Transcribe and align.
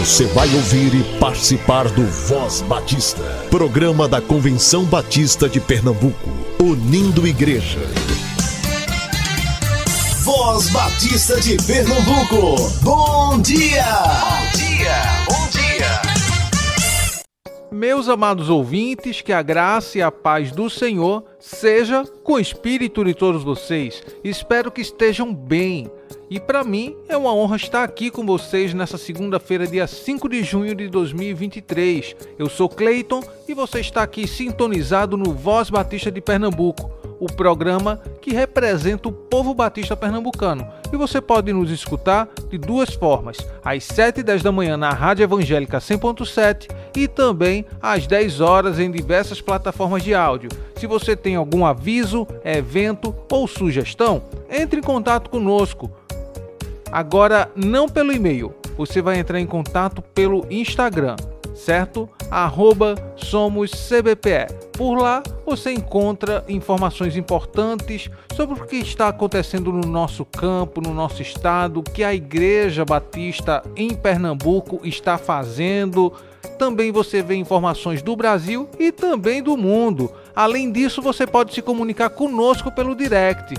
Você 0.00 0.24
vai 0.28 0.48
ouvir 0.54 0.94
e 0.94 1.18
participar 1.18 1.86
do 1.90 2.06
Voz 2.06 2.62
Batista, 2.62 3.22
programa 3.50 4.08
da 4.08 4.18
Convenção 4.18 4.82
Batista 4.82 5.46
de 5.46 5.60
Pernambuco, 5.60 6.30
unindo 6.58 7.26
igreja. 7.26 7.78
Voz 10.22 10.70
Batista 10.70 11.38
de 11.38 11.58
Pernambuco, 11.66 12.70
bom 12.82 13.42
dia! 13.42 13.84
Bom 13.84 14.58
dia, 14.58 15.02
bom 15.28 15.48
dia! 15.50 15.60
Meus 17.70 18.08
amados 18.08 18.48
ouvintes, 18.48 19.20
que 19.20 19.34
a 19.34 19.42
graça 19.42 19.98
e 19.98 20.02
a 20.02 20.10
paz 20.10 20.50
do 20.50 20.70
Senhor 20.70 21.24
seja 21.38 22.04
com 22.24 22.32
o 22.32 22.40
espírito 22.40 23.04
de 23.04 23.12
todos 23.12 23.44
vocês. 23.44 24.02
Espero 24.24 24.72
que 24.72 24.80
estejam 24.80 25.34
bem 25.34 25.90
e 26.30 26.38
para 26.38 26.62
mim 26.62 26.94
é 27.08 27.16
uma 27.16 27.34
honra 27.34 27.56
estar 27.56 27.82
aqui 27.82 28.08
com 28.08 28.24
vocês 28.24 28.72
nessa 28.72 28.96
segunda-feira, 28.96 29.66
dia 29.66 29.88
5 29.88 30.28
de 30.28 30.44
junho 30.44 30.76
de 30.76 30.86
2023. 30.86 32.14
Eu 32.38 32.48
sou 32.48 32.68
Cleiton 32.68 33.20
e 33.48 33.52
você 33.52 33.80
está 33.80 34.04
aqui 34.04 34.28
sintonizado 34.28 35.16
no 35.16 35.34
Voz 35.34 35.70
Batista 35.70 36.08
de 36.08 36.20
Pernambuco, 36.20 36.88
o 37.18 37.26
programa 37.26 38.00
que 38.22 38.32
representa 38.32 39.08
o 39.08 39.12
povo 39.12 39.52
batista 39.52 39.96
pernambucano. 39.96 40.66
E 40.92 40.96
você 40.96 41.20
pode 41.20 41.52
nos 41.52 41.68
escutar 41.68 42.28
de 42.48 42.56
duas 42.56 42.94
formas: 42.94 43.38
às 43.64 43.82
7 43.82 44.20
e 44.20 44.22
10 44.22 44.44
da 44.44 44.52
manhã 44.52 44.76
na 44.76 44.90
Rádio 44.90 45.24
Evangélica 45.24 45.78
100.7 45.78 46.70
e 46.96 47.08
também 47.08 47.66
às 47.82 48.06
10 48.06 48.40
horas 48.40 48.78
em 48.78 48.88
diversas 48.88 49.40
plataformas 49.40 50.04
de 50.04 50.14
áudio. 50.14 50.48
Se 50.76 50.86
você 50.86 51.16
tem 51.16 51.34
algum 51.34 51.66
aviso, 51.66 52.26
evento 52.44 53.14
ou 53.30 53.48
sugestão, 53.48 54.22
entre 54.48 54.78
em 54.78 54.82
contato 54.82 55.28
conosco 55.28 55.90
Agora, 56.92 57.50
não 57.54 57.88
pelo 57.88 58.12
e-mail, 58.12 58.54
você 58.76 59.00
vai 59.00 59.18
entrar 59.18 59.38
em 59.40 59.46
contato 59.46 60.02
pelo 60.02 60.44
Instagram, 60.50 61.16
certo? 61.54 62.08
Arroba 62.30 62.94
SomosCBPE. 63.16 64.70
Por 64.72 64.96
lá 64.96 65.22
você 65.44 65.72
encontra 65.72 66.44
informações 66.48 67.16
importantes 67.16 68.10
sobre 68.34 68.60
o 68.60 68.66
que 68.66 68.76
está 68.76 69.08
acontecendo 69.08 69.72
no 69.72 69.86
nosso 69.86 70.24
campo, 70.24 70.80
no 70.80 70.94
nosso 70.94 71.22
estado, 71.22 71.80
o 71.80 71.82
que 71.82 72.02
a 72.02 72.14
Igreja 72.14 72.84
Batista 72.84 73.62
em 73.76 73.94
Pernambuco 73.94 74.80
está 74.82 75.18
fazendo. 75.18 76.12
Também 76.58 76.90
você 76.90 77.22
vê 77.22 77.36
informações 77.36 78.02
do 78.02 78.16
Brasil 78.16 78.68
e 78.78 78.90
também 78.90 79.42
do 79.42 79.56
mundo. 79.56 80.10
Além 80.34 80.72
disso, 80.72 81.02
você 81.02 81.26
pode 81.26 81.54
se 81.54 81.62
comunicar 81.62 82.10
conosco 82.10 82.72
pelo 82.72 82.94
direct 82.94 83.54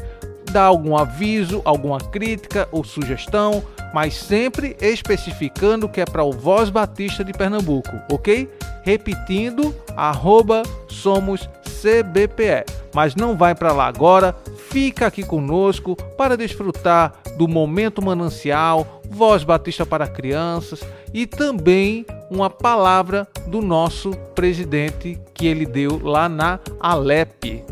dar 0.52 0.66
algum 0.66 0.98
aviso, 0.98 1.62
alguma 1.66 2.00
crítica 2.00 2.68
ou 2.72 2.84
sugestão, 2.84 3.64
mas 3.94 4.14
sempre 4.14 4.76
especificando 4.82 5.90
que 5.90 6.02
é 6.02 6.06
para 6.06 6.24
o 6.24 6.32
Voz 6.32 6.70
Batista 6.70 7.24
de 7.24 7.34
Pernambuco, 7.34 7.92
ok? 8.12 8.50
Repetindo, 8.84 9.76
arroba 9.96 10.64
somos 10.88 11.50
CBPE. 11.64 12.66
Mas 12.94 13.16
não 13.16 13.38
vai 13.38 13.56
para 13.56 13.72
lá 13.72 13.88
agora, 13.88 14.36
fica 14.70 15.08
aqui 15.08 15.24
conosco 15.24 15.96
para 16.18 16.38
desfrutar 16.38 17.14
do 17.38 17.48
momento 17.48 18.04
manancial, 18.04 19.02
Voz 19.10 19.44
Batista 19.44 19.86
para 19.86 20.08
crianças 20.08 20.82
e 21.14 21.26
também 21.26 22.06
uma 22.30 22.50
palavra 22.50 23.28
do 23.48 23.62
nosso 23.62 24.12
presidente 24.36 25.20
que 25.34 25.48
ele 25.48 25.66
deu 25.66 26.00
lá 26.02 26.30
na 26.30 26.60
Alep. 26.80 27.64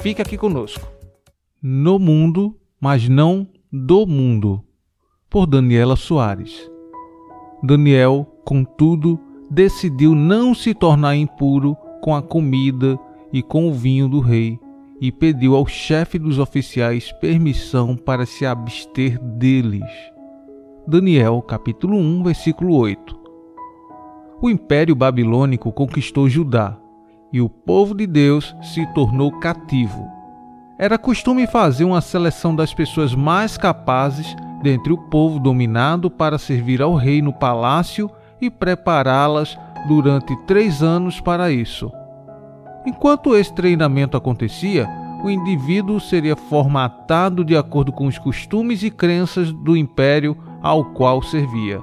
Fica 0.00 0.22
aqui 0.22 0.36
conosco 0.36 0.91
no 1.62 1.96
mundo, 1.96 2.58
mas 2.80 3.08
não 3.08 3.46
do 3.72 4.04
mundo, 4.04 4.64
por 5.30 5.46
Daniela 5.46 5.94
Soares. 5.94 6.68
Daniel, 7.62 8.26
contudo, 8.44 9.16
decidiu 9.48 10.12
não 10.12 10.56
se 10.56 10.74
tornar 10.74 11.14
impuro 11.14 11.76
com 12.00 12.16
a 12.16 12.20
comida 12.20 12.98
e 13.32 13.40
com 13.44 13.68
o 13.68 13.72
vinho 13.72 14.08
do 14.08 14.18
rei 14.18 14.58
e 15.00 15.12
pediu 15.12 15.54
ao 15.54 15.64
chefe 15.64 16.18
dos 16.18 16.40
oficiais 16.40 17.12
permissão 17.12 17.96
para 17.96 18.26
se 18.26 18.44
abster 18.44 19.20
deles. 19.20 19.88
Daniel, 20.84 21.40
capítulo 21.42 21.96
1, 21.96 22.24
versículo 22.24 22.74
8. 22.74 23.20
O 24.40 24.50
Império 24.50 24.96
Babilônico 24.96 25.70
conquistou 25.70 26.28
Judá 26.28 26.76
e 27.32 27.40
o 27.40 27.48
povo 27.48 27.94
de 27.94 28.04
Deus 28.04 28.52
se 28.60 28.84
tornou 28.94 29.30
cativo 29.38 30.21
era 30.78 30.98
costume 30.98 31.46
fazer 31.46 31.84
uma 31.84 32.00
seleção 32.00 32.54
das 32.54 32.72
pessoas 32.74 33.14
mais 33.14 33.56
capazes 33.56 34.34
dentre 34.62 34.92
o 34.92 34.98
povo 34.98 35.38
dominado 35.38 36.10
para 36.10 36.38
servir 36.38 36.80
ao 36.80 36.94
rei 36.94 37.20
no 37.20 37.32
palácio 37.32 38.10
e 38.40 38.50
prepará-las 38.50 39.58
durante 39.86 40.36
três 40.46 40.82
anos 40.82 41.20
para 41.20 41.50
isso. 41.50 41.90
Enquanto 42.86 43.36
esse 43.36 43.52
treinamento 43.52 44.16
acontecia, 44.16 44.88
o 45.22 45.30
indivíduo 45.30 46.00
seria 46.00 46.34
formatado 46.34 47.44
de 47.44 47.56
acordo 47.56 47.92
com 47.92 48.06
os 48.06 48.18
costumes 48.18 48.82
e 48.82 48.90
crenças 48.90 49.52
do 49.52 49.76
império 49.76 50.36
ao 50.60 50.86
qual 50.86 51.22
servia. 51.22 51.80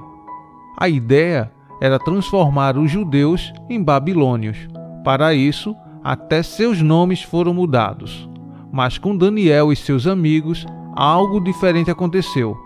A 0.78 0.88
ideia 0.88 1.50
era 1.80 1.98
transformar 1.98 2.76
os 2.76 2.90
judeus 2.90 3.52
em 3.68 3.82
babilônios. 3.82 4.68
Para 5.02 5.32
isso, 5.32 5.74
até 6.04 6.42
seus 6.42 6.82
nomes 6.82 7.22
foram 7.22 7.54
mudados. 7.54 8.28
Mas 8.72 8.98
com 8.98 9.16
Daniel 9.16 9.72
e 9.72 9.76
seus 9.76 10.06
amigos, 10.06 10.66
algo 10.94 11.40
diferente 11.40 11.90
aconteceu. 11.90 12.56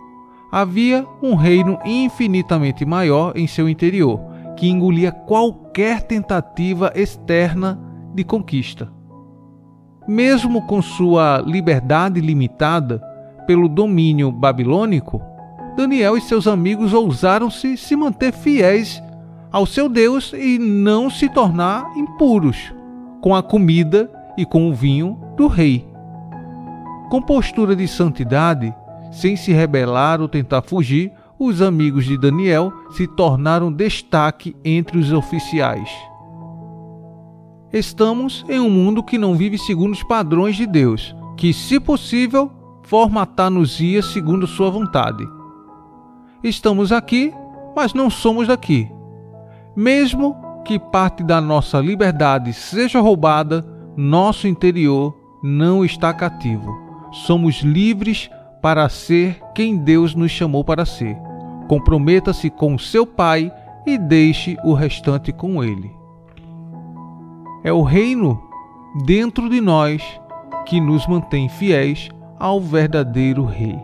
Havia 0.53 1.07
um 1.23 1.35
reino 1.35 1.79
infinitamente 1.85 2.85
maior 2.85 3.33
em 3.37 3.47
seu 3.47 3.69
interior, 3.69 4.21
que 4.57 4.69
engolia 4.69 5.11
qualquer 5.11 6.03
tentativa 6.03 6.93
externa 6.95 7.81
de 8.15 8.23
conquista. 8.23 8.93
Mesmo 10.07 10.67
com 10.67 10.83
sua 10.83 11.43
liberdade 11.45 12.21
limitada 12.21 13.03
pelo 13.47 13.69
domínio 13.69 14.31
babilônico, 14.31 15.21
Daniel 15.77 16.17
e 16.17 16.21
seus 16.21 16.47
amigos 16.47 16.93
ousaram-se 16.93 17.77
se 17.77 17.97
manter 17.97 18.33
fiéis 18.33 19.03
ao 19.51 19.67
seu 19.67 19.89
Deus 19.89 20.33
e 20.33 20.59
não 20.59 21.09
se 21.09 21.29
tornar 21.29 21.97
impuros 21.97 22.73
com 23.21 23.35
a 23.35 23.43
comida 23.43 24.11
e 24.37 24.45
com 24.45 24.69
o 24.69 24.75
vinho 24.75 25.19
do 25.37 25.47
rei. 25.47 25.94
Com 27.11 27.21
postura 27.21 27.77
de 27.77 27.87
santidade, 27.87 28.75
sem 29.13 29.37
se 29.37 29.53
rebelar 29.53 30.21
ou 30.21 30.29
tentar 30.29 30.63
fugir, 30.63 31.13
os 31.39 31.61
amigos 31.61 32.05
de 32.05 32.17
Daniel 32.17 32.73
se 32.91 33.07
tornaram 33.07 33.73
destaque 33.73 34.57
entre 34.65 34.99
os 34.99 35.13
oficiais. 35.13 35.89
Estamos 37.73 38.45
em 38.49 38.61
um 38.61 38.71
mundo 38.71 39.03
que 39.03 39.19
não 39.19 39.35
vive 39.35 39.59
segundo 39.59 39.93
os 39.93 40.03
padrões 40.03 40.57
de 40.57 40.67
Deus, 40.67 41.15
que, 41.37 41.53
se 41.53 41.81
possível, 41.81 42.51
formatar-nos-ia 42.85 44.01
segundo 44.03 44.47
sua 44.47 44.71
vontade. 44.71 45.27
Estamos 46.43 46.93
aqui, 46.93 47.33
mas 47.75 47.93
não 47.93 48.09
somos 48.09 48.49
daqui. 48.49 48.89
Mesmo 49.77 50.37
que 50.65 50.79
parte 50.79 51.23
da 51.25 51.41
nossa 51.41 51.79
liberdade 51.79 52.53
seja 52.53 53.01
roubada, 53.01 53.65
nosso 53.97 54.47
interior 54.47 55.17
não 55.43 55.85
está 55.85 56.13
cativo 56.13 56.84
somos 57.15 57.61
livres 57.61 58.29
para 58.61 58.89
ser 58.89 59.41
quem 59.55 59.77
Deus 59.77 60.15
nos 60.15 60.33
chamou 60.33 60.65
para 60.65 60.85
ser. 60.85 61.17
Comprometa-se 61.69 62.51
com 62.51 62.77
seu 62.77 63.07
Pai 63.07 63.53
e 63.87 63.97
deixe 63.97 64.57
o 64.65 64.75
restante 64.75 65.33
com 65.33 65.63
Ele. 65.63 65.91
É 67.63 67.73
o 67.73 67.83
reino 67.83 68.43
dentro 69.07 69.49
de 69.49 69.61
nós 69.61 70.03
que 70.67 70.81
nos 70.81 71.07
mantém 71.07 71.49
fiéis 71.49 72.09
ao 72.39 72.61
verdadeiro 72.61 73.45
Rei. 73.45 73.79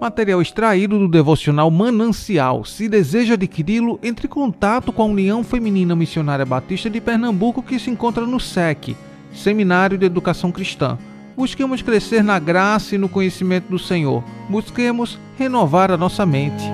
Material 0.00 0.40
extraído 0.40 0.98
do 0.98 1.08
devocional 1.08 1.70
Manancial. 1.70 2.64
Se 2.64 2.88
deseja 2.88 3.34
adquiri-lo, 3.34 3.98
entre 4.02 4.26
em 4.26 4.30
contato 4.30 4.92
com 4.92 5.02
a 5.02 5.06
União 5.06 5.42
Feminina 5.42 5.96
Missionária 5.96 6.44
Batista 6.44 6.90
de 6.90 7.00
Pernambuco, 7.00 7.62
que 7.62 7.78
se 7.78 7.90
encontra 7.90 8.26
no 8.26 8.38
SEC, 8.38 8.94
Seminário 9.32 9.96
de 9.96 10.06
Educação 10.06 10.52
Cristã 10.52 10.98
Busquemos 11.36 11.82
crescer 11.82 12.22
na 12.22 12.38
graça 12.38 12.94
e 12.94 12.98
no 12.98 13.08
conhecimento 13.08 13.68
do 13.68 13.78
Senhor. 13.78 14.22
Busquemos 14.48 15.18
renovar 15.36 15.90
a 15.90 15.96
nossa 15.96 16.24
mente. 16.24 16.64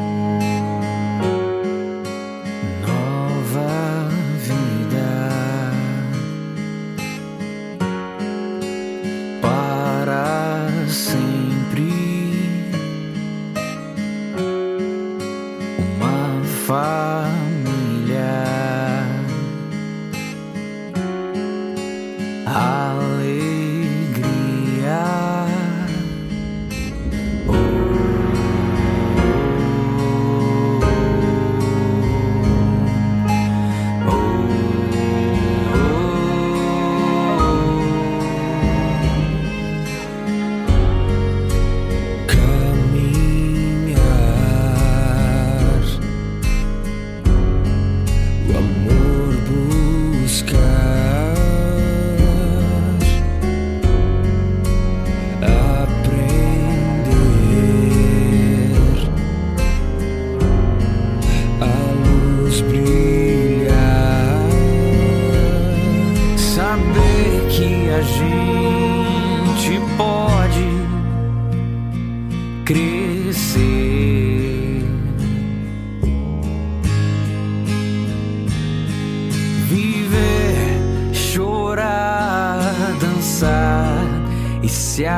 Se 84.71 85.09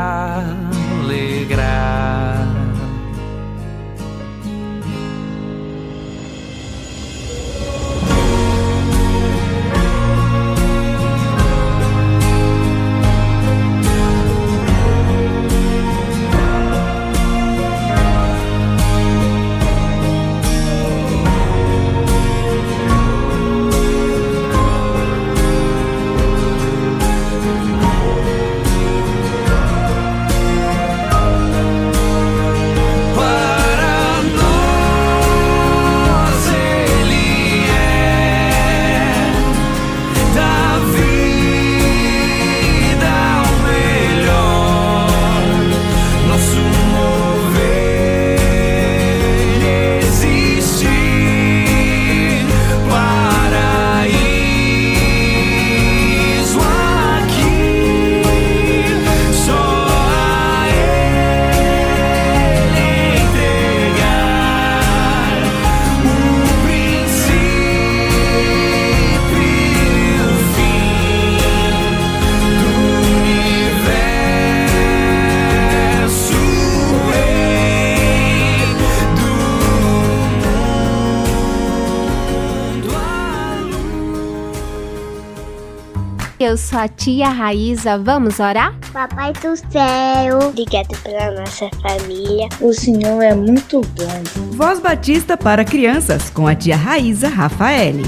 Eu 86.53 86.59
sou 86.59 86.79
a 86.79 86.87
tia 86.87 87.31
Raíza, 87.31 87.97
vamos 87.97 88.39
orar? 88.39 88.79
Papai 88.93 89.33
do 89.33 89.57
céu, 89.57 90.39
obrigado 90.49 90.95
pela 91.03 91.31
nossa 91.41 91.71
família. 91.81 92.47
O 92.61 92.75
Senhor 92.75 93.23
é 93.23 93.35
muito 93.35 93.81
bom. 93.81 94.51
Voz 94.51 94.79
Batista 94.79 95.35
para 95.35 95.65
crianças 95.65 96.29
com 96.29 96.47
a 96.47 96.55
tia 96.55 96.77
Raíza 96.77 97.31
Rafaele. 97.31 98.03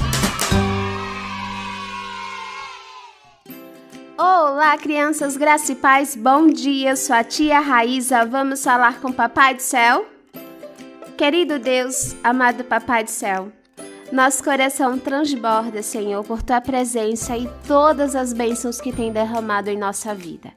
Olá, 4.15 4.77
crianças, 4.77 5.35
graça 5.35 5.71
e 5.71 5.75
paz, 5.75 6.15
bom 6.15 6.45
dia. 6.45 6.91
Eu 6.91 6.97
sou 6.97 7.15
a 7.15 7.23
tia 7.23 7.59
Raíza. 7.59 8.25
Vamos 8.25 8.63
falar 8.63 9.01
com 9.01 9.09
o 9.09 9.13
Papai 9.13 9.55
do 9.55 9.61
Céu? 9.63 10.05
Querido 11.17 11.57
Deus, 11.57 12.15
amado 12.23 12.63
Papai 12.63 13.05
do 13.05 13.09
Céu, 13.09 13.51
nosso 14.15 14.41
coração 14.41 14.97
transborda, 14.97 15.83
Senhor, 15.83 16.23
por 16.23 16.41
tua 16.41 16.61
presença 16.61 17.37
e 17.37 17.49
todas 17.67 18.15
as 18.15 18.31
bênçãos 18.31 18.79
que 18.79 18.93
tem 18.93 19.11
derramado 19.11 19.69
em 19.69 19.77
nossa 19.77 20.15
vida. 20.15 20.53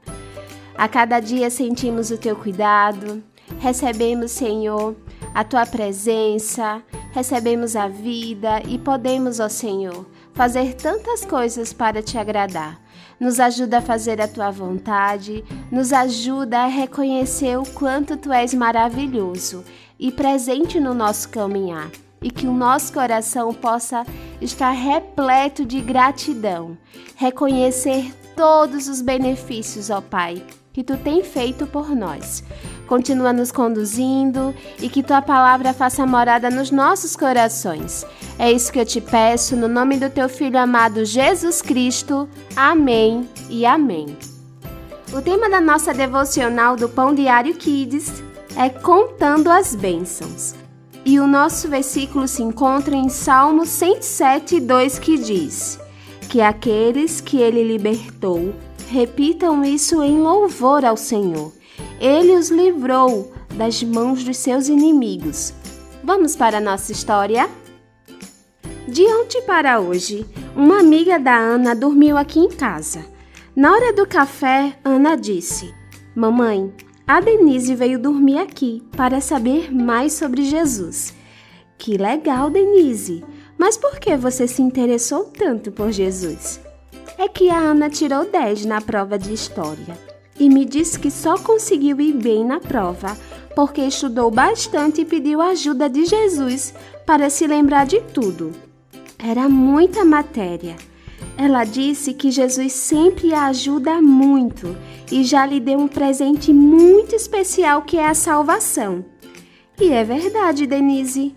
A 0.76 0.86
cada 0.86 1.18
dia 1.18 1.50
sentimos 1.50 2.12
o 2.12 2.16
teu 2.16 2.36
cuidado, 2.36 3.20
recebemos, 3.58 4.30
Senhor, 4.30 4.94
a 5.34 5.42
tua 5.42 5.66
presença, 5.66 6.80
recebemos 7.10 7.74
a 7.74 7.88
vida 7.88 8.62
e 8.64 8.78
podemos, 8.78 9.40
ó 9.40 9.48
Senhor, 9.48 10.06
fazer 10.34 10.74
tantas 10.74 11.24
coisas 11.24 11.72
para 11.72 12.00
te 12.00 12.16
agradar. 12.16 12.80
Nos 13.18 13.40
ajuda 13.40 13.78
a 13.78 13.82
fazer 13.82 14.20
a 14.20 14.28
tua 14.28 14.52
vontade, 14.52 15.44
nos 15.68 15.92
ajuda 15.92 16.60
a 16.60 16.66
reconhecer 16.68 17.58
o 17.58 17.66
quanto 17.70 18.16
tu 18.16 18.32
és 18.32 18.54
maravilhoso 18.54 19.64
e 19.98 20.12
presente 20.12 20.78
no 20.78 20.94
nosso 20.94 21.28
caminhar 21.28 21.90
e 22.22 22.30
que 22.30 22.46
o 22.46 22.52
nosso 22.52 22.92
coração 22.92 23.52
possa 23.52 24.04
estar 24.40 24.70
repleto 24.70 25.64
de 25.64 25.80
gratidão, 25.80 26.76
reconhecer 27.16 28.12
todos 28.36 28.88
os 28.88 29.00
benefícios, 29.00 29.90
ó 29.90 30.00
Pai, 30.00 30.42
que 30.72 30.82
tu 30.84 30.96
tem 30.96 31.24
feito 31.24 31.66
por 31.66 31.94
nós. 31.94 32.44
Continua 32.86 33.32
nos 33.32 33.52
conduzindo 33.52 34.54
e 34.80 34.88
que 34.88 35.02
tua 35.02 35.20
palavra 35.20 35.74
faça 35.74 36.06
morada 36.06 36.48
nos 36.48 36.70
nossos 36.70 37.14
corações. 37.14 38.06
É 38.38 38.50
isso 38.50 38.72
que 38.72 38.78
eu 38.78 38.86
te 38.86 39.00
peço, 39.00 39.56
no 39.56 39.68
nome 39.68 39.98
do 39.98 40.08
teu 40.08 40.28
filho 40.28 40.58
amado 40.58 41.04
Jesus 41.04 41.60
Cristo. 41.60 42.28
Amém 42.56 43.28
e 43.50 43.66
amém. 43.66 44.16
O 45.12 45.20
tema 45.20 45.50
da 45.50 45.60
nossa 45.60 45.92
devocional 45.92 46.76
do 46.76 46.88
Pão 46.88 47.14
Diário 47.14 47.54
Kids 47.54 48.22
é 48.56 48.68
Contando 48.68 49.50
as 49.50 49.74
Bênçãos. 49.74 50.54
E 51.08 51.18
o 51.18 51.26
nosso 51.26 51.70
versículo 51.70 52.28
se 52.28 52.42
encontra 52.42 52.94
em 52.94 53.08
Salmo 53.08 53.64
107, 53.64 54.60
2, 54.60 54.98
que 54.98 55.16
diz: 55.16 55.80
Que 56.28 56.42
aqueles 56.42 57.18
que 57.18 57.38
ele 57.38 57.64
libertou 57.64 58.54
repitam 58.90 59.64
isso 59.64 60.02
em 60.02 60.20
louvor 60.20 60.84
ao 60.84 60.98
Senhor. 60.98 61.50
Ele 61.98 62.36
os 62.36 62.50
livrou 62.50 63.32
das 63.54 63.82
mãos 63.82 64.22
dos 64.22 64.36
seus 64.36 64.68
inimigos. 64.68 65.54
Vamos 66.04 66.36
para 66.36 66.58
a 66.58 66.60
nossa 66.60 66.92
história? 66.92 67.48
De 68.86 69.00
ontem 69.04 69.40
para 69.40 69.80
hoje, 69.80 70.26
uma 70.54 70.80
amiga 70.80 71.18
da 71.18 71.38
Ana 71.38 71.74
dormiu 71.74 72.18
aqui 72.18 72.38
em 72.38 72.50
casa. 72.50 73.02
Na 73.56 73.72
hora 73.72 73.94
do 73.94 74.06
café, 74.06 74.76
Ana 74.84 75.16
disse: 75.16 75.74
Mamãe, 76.14 76.70
a 77.08 77.20
Denise 77.20 77.74
veio 77.74 77.98
dormir 77.98 78.36
aqui 78.36 78.82
para 78.94 79.18
saber 79.18 79.74
mais 79.74 80.12
sobre 80.12 80.44
Jesus. 80.44 81.14
Que 81.78 81.96
legal, 81.96 82.50
Denise! 82.50 83.24
Mas 83.56 83.78
por 83.78 83.98
que 83.98 84.14
você 84.14 84.46
se 84.46 84.60
interessou 84.60 85.24
tanto 85.24 85.72
por 85.72 85.90
Jesus? 85.90 86.60
É 87.16 87.26
que 87.26 87.48
a 87.48 87.56
Ana 87.56 87.88
tirou 87.88 88.30
10 88.30 88.66
na 88.66 88.82
prova 88.82 89.18
de 89.18 89.32
história 89.32 89.98
e 90.38 90.50
me 90.50 90.66
disse 90.66 91.00
que 91.00 91.10
só 91.10 91.38
conseguiu 91.38 91.98
ir 91.98 92.12
bem 92.12 92.44
na 92.44 92.60
prova 92.60 93.16
porque 93.56 93.80
estudou 93.80 94.30
bastante 94.30 95.00
e 95.00 95.04
pediu 95.06 95.40
ajuda 95.40 95.88
de 95.88 96.04
Jesus 96.04 96.74
para 97.06 97.30
se 97.30 97.46
lembrar 97.46 97.86
de 97.86 98.02
tudo. 98.02 98.52
Era 99.18 99.48
muita 99.48 100.04
matéria. 100.04 100.76
Ela 101.36 101.64
disse 101.64 102.12
que 102.12 102.30
Jesus 102.30 102.72
sempre 102.72 103.32
a 103.32 103.46
ajuda 103.46 104.02
muito 104.02 104.76
e 105.10 105.22
já 105.22 105.46
lhe 105.46 105.60
deu 105.60 105.78
um 105.78 105.86
presente 105.86 106.52
muito 106.52 107.14
especial 107.14 107.82
que 107.82 107.96
é 107.96 108.08
a 108.08 108.14
salvação. 108.14 109.04
E 109.80 109.92
é 109.92 110.02
verdade, 110.02 110.66
Denise. 110.66 111.32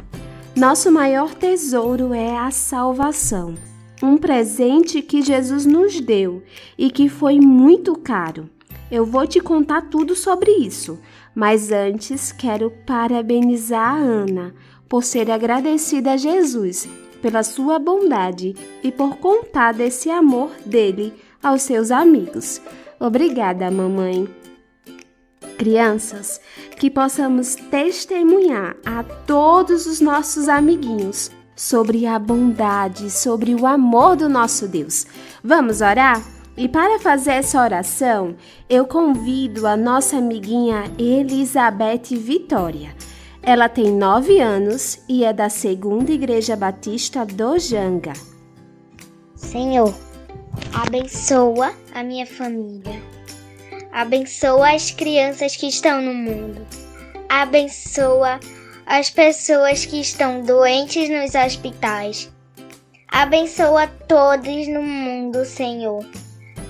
Nosso 0.56 0.92
maior 0.92 1.36
tesouro 1.36 2.14
é 2.14 2.38
a 2.38 2.50
salvação. 2.50 3.54
Um 4.02 4.18
presente 4.18 5.02
que 5.02 5.22
Jesus 5.22 5.66
nos 5.66 6.02
deu 6.02 6.42
e 6.78 6.90
que 6.90 7.08
foi 7.08 7.40
muito 7.40 7.96
caro. 7.96 8.50
Eu 8.90 9.06
vou 9.06 9.28
te 9.28 9.40
contar 9.40 9.84
tudo 9.84 10.16
sobre 10.16 10.52
isso, 10.52 11.00
mas 11.36 11.72
antes 11.72 12.32
quero 12.32 12.72
parabenizar 12.86 13.94
a 13.94 13.98
Ana 13.98 14.54
por 14.90 15.04
ser 15.04 15.30
agradecida 15.30 16.14
a 16.14 16.18
Jesus 16.18 16.90
pela 17.22 17.44
sua 17.44 17.78
bondade 17.78 18.56
e 18.84 18.92
por 18.92 19.18
contar 19.18 19.74
desse 19.74 20.10
amor 20.10 20.52
dele 20.66 21.14
aos 21.42 21.62
seus 21.62 21.92
amigos. 21.92 22.62
Obrigada, 23.00 23.70
mamãe. 23.72 24.28
Crianças, 25.58 26.42
que 26.78 26.90
possamos 26.90 27.56
testemunhar 27.56 28.76
a 28.86 29.04
todos 29.04 29.86
os 29.86 30.02
nossos 30.02 30.50
amiguinhos 30.50 31.32
sobre 31.56 32.08
a 32.08 32.18
bondade, 32.18 33.12
sobre 33.12 33.54
o 33.54 33.68
amor 33.68 34.16
do 34.16 34.28
nosso 34.28 34.68
Deus. 34.68 35.06
Vamos 35.44 35.82
orar? 35.82 36.22
E 36.58 36.68
para 36.68 37.00
fazer 37.00 37.32
essa 37.32 37.62
oração, 37.62 38.36
eu 38.70 38.86
convido 38.86 39.66
a 39.66 39.78
nossa 39.78 40.18
amiguinha 40.18 40.92
Elizabeth 40.98 42.16
Vitória. 42.16 42.94
Ela 43.44 43.68
tem 43.68 43.92
nove 43.92 44.40
anos 44.40 45.00
e 45.10 45.26
é 45.26 45.34
da 45.34 45.50
Segunda 45.50 46.12
Igreja 46.12 46.56
Batista 46.56 47.26
do 47.26 47.58
Janga. 47.58 48.14
Senhor, 49.36 49.96
abençoa 50.72 51.74
a 51.92 52.04
minha 52.04 52.28
família. 52.28 53.02
Abençoa 53.92 54.76
as 54.76 54.92
crianças 54.92 55.56
que 55.56 55.68
estão 55.68 56.04
no 56.04 56.14
mundo. 56.14 56.62
Abençoa 57.28 58.40
as 58.86 59.10
pessoas 59.10 59.86
que 59.86 60.00
estão 60.00 60.44
doentes 60.44 61.10
nos 61.10 61.34
hospitais. 61.34 62.32
Abençoa 63.08 63.88
todos 64.08 64.68
no 64.68 64.84
mundo, 64.84 65.44
Senhor. 65.46 66.06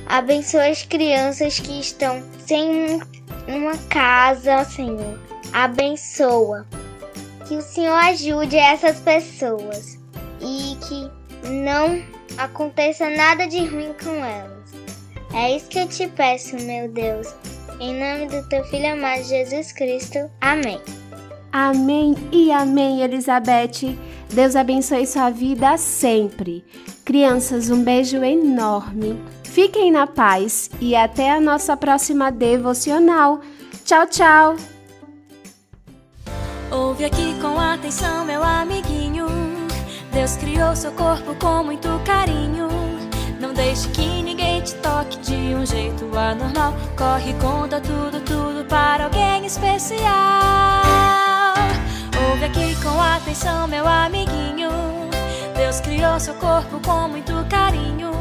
Abençoa 0.06 0.68
as 0.68 0.84
crianças 0.84 1.60
que 1.60 1.82
estão 1.82 2.24
sem 2.46 3.01
uma 3.48 3.78
casa, 3.90 4.63
Senhor. 4.63 5.20
Abençoa. 5.53 6.65
Que 7.48 7.55
o 7.55 7.62
Senhor 7.62 7.96
ajude 7.96 8.55
essas 8.55 9.00
pessoas 9.00 10.00
e 10.39 10.77
que 10.88 11.50
não 11.50 12.01
aconteça 12.38 13.10
nada 13.10 13.48
de 13.48 13.65
ruim 13.65 13.93
com 14.01 14.24
elas. 14.24 14.62
É 15.34 15.55
isso 15.55 15.67
que 15.67 15.79
eu 15.79 15.88
te 15.88 16.08
peço, 16.08 16.55
meu 16.58 16.89
Deus. 16.89 17.34
Em 17.79 17.93
nome 17.93 18.27
do 18.27 18.48
teu 18.48 18.63
filho 18.65 18.93
amado 18.93 19.24
Jesus 19.24 19.72
Cristo. 19.72 20.29
Amém. 20.39 20.79
Amém 21.51 22.15
e 22.31 22.51
amém, 22.51 23.01
Elizabeth. 23.01 23.98
Deus 24.29 24.55
abençoe 24.55 25.05
sua 25.05 25.29
vida 25.29 25.77
sempre. 25.77 26.63
Crianças, 27.03 27.70
um 27.70 27.84
beijo 27.84 28.24
enorme. 28.24 29.22
Fiquem 29.43 29.91
na 29.91 30.08
paz 30.08 30.70
e 30.79 30.96
até 30.96 31.29
a 31.31 31.41
nossa 31.41 31.75
próxima 31.75 32.31
devocional. 32.31 33.41
Tchau, 33.84 34.08
tchau. 34.08 34.71
Ouve 36.72 37.04
aqui 37.04 37.38
com 37.42 37.60
atenção, 37.60 38.24
meu 38.24 38.42
amiguinho. 38.42 39.28
Deus 40.13 40.38
criou 40.38 40.74
seu 40.74 40.94
corpo 40.94 41.36
com 41.36 41.66
muito 41.66 41.90
carinho. 42.06 42.70
Não 43.42 43.54
deixe 43.54 43.90
que 43.90 44.24
ninguém 44.24 44.62
te 44.62 44.75
toque 44.75 45.18
de 45.20 45.54
um 45.54 45.66
jeito 45.66 46.06
anormal. 46.18 46.74
Corre, 46.96 47.34
conta 47.42 47.82
tudo, 47.82 48.22
tudo 48.22 48.63
para 48.70 49.04
alguém 49.04 49.46
especial. 49.46 50.00
Ouve 52.30 52.46
aqui 52.46 52.82
com 52.82 53.01
atenção, 53.01 53.68
meu 53.68 53.86
amiguinho. 53.86 54.70
Deus 55.58 55.82
criou 55.82 56.18
seu 56.22 56.36
corpo 56.36 56.80
com 56.86 57.10
muito 57.10 57.34
carinho. 57.50 58.12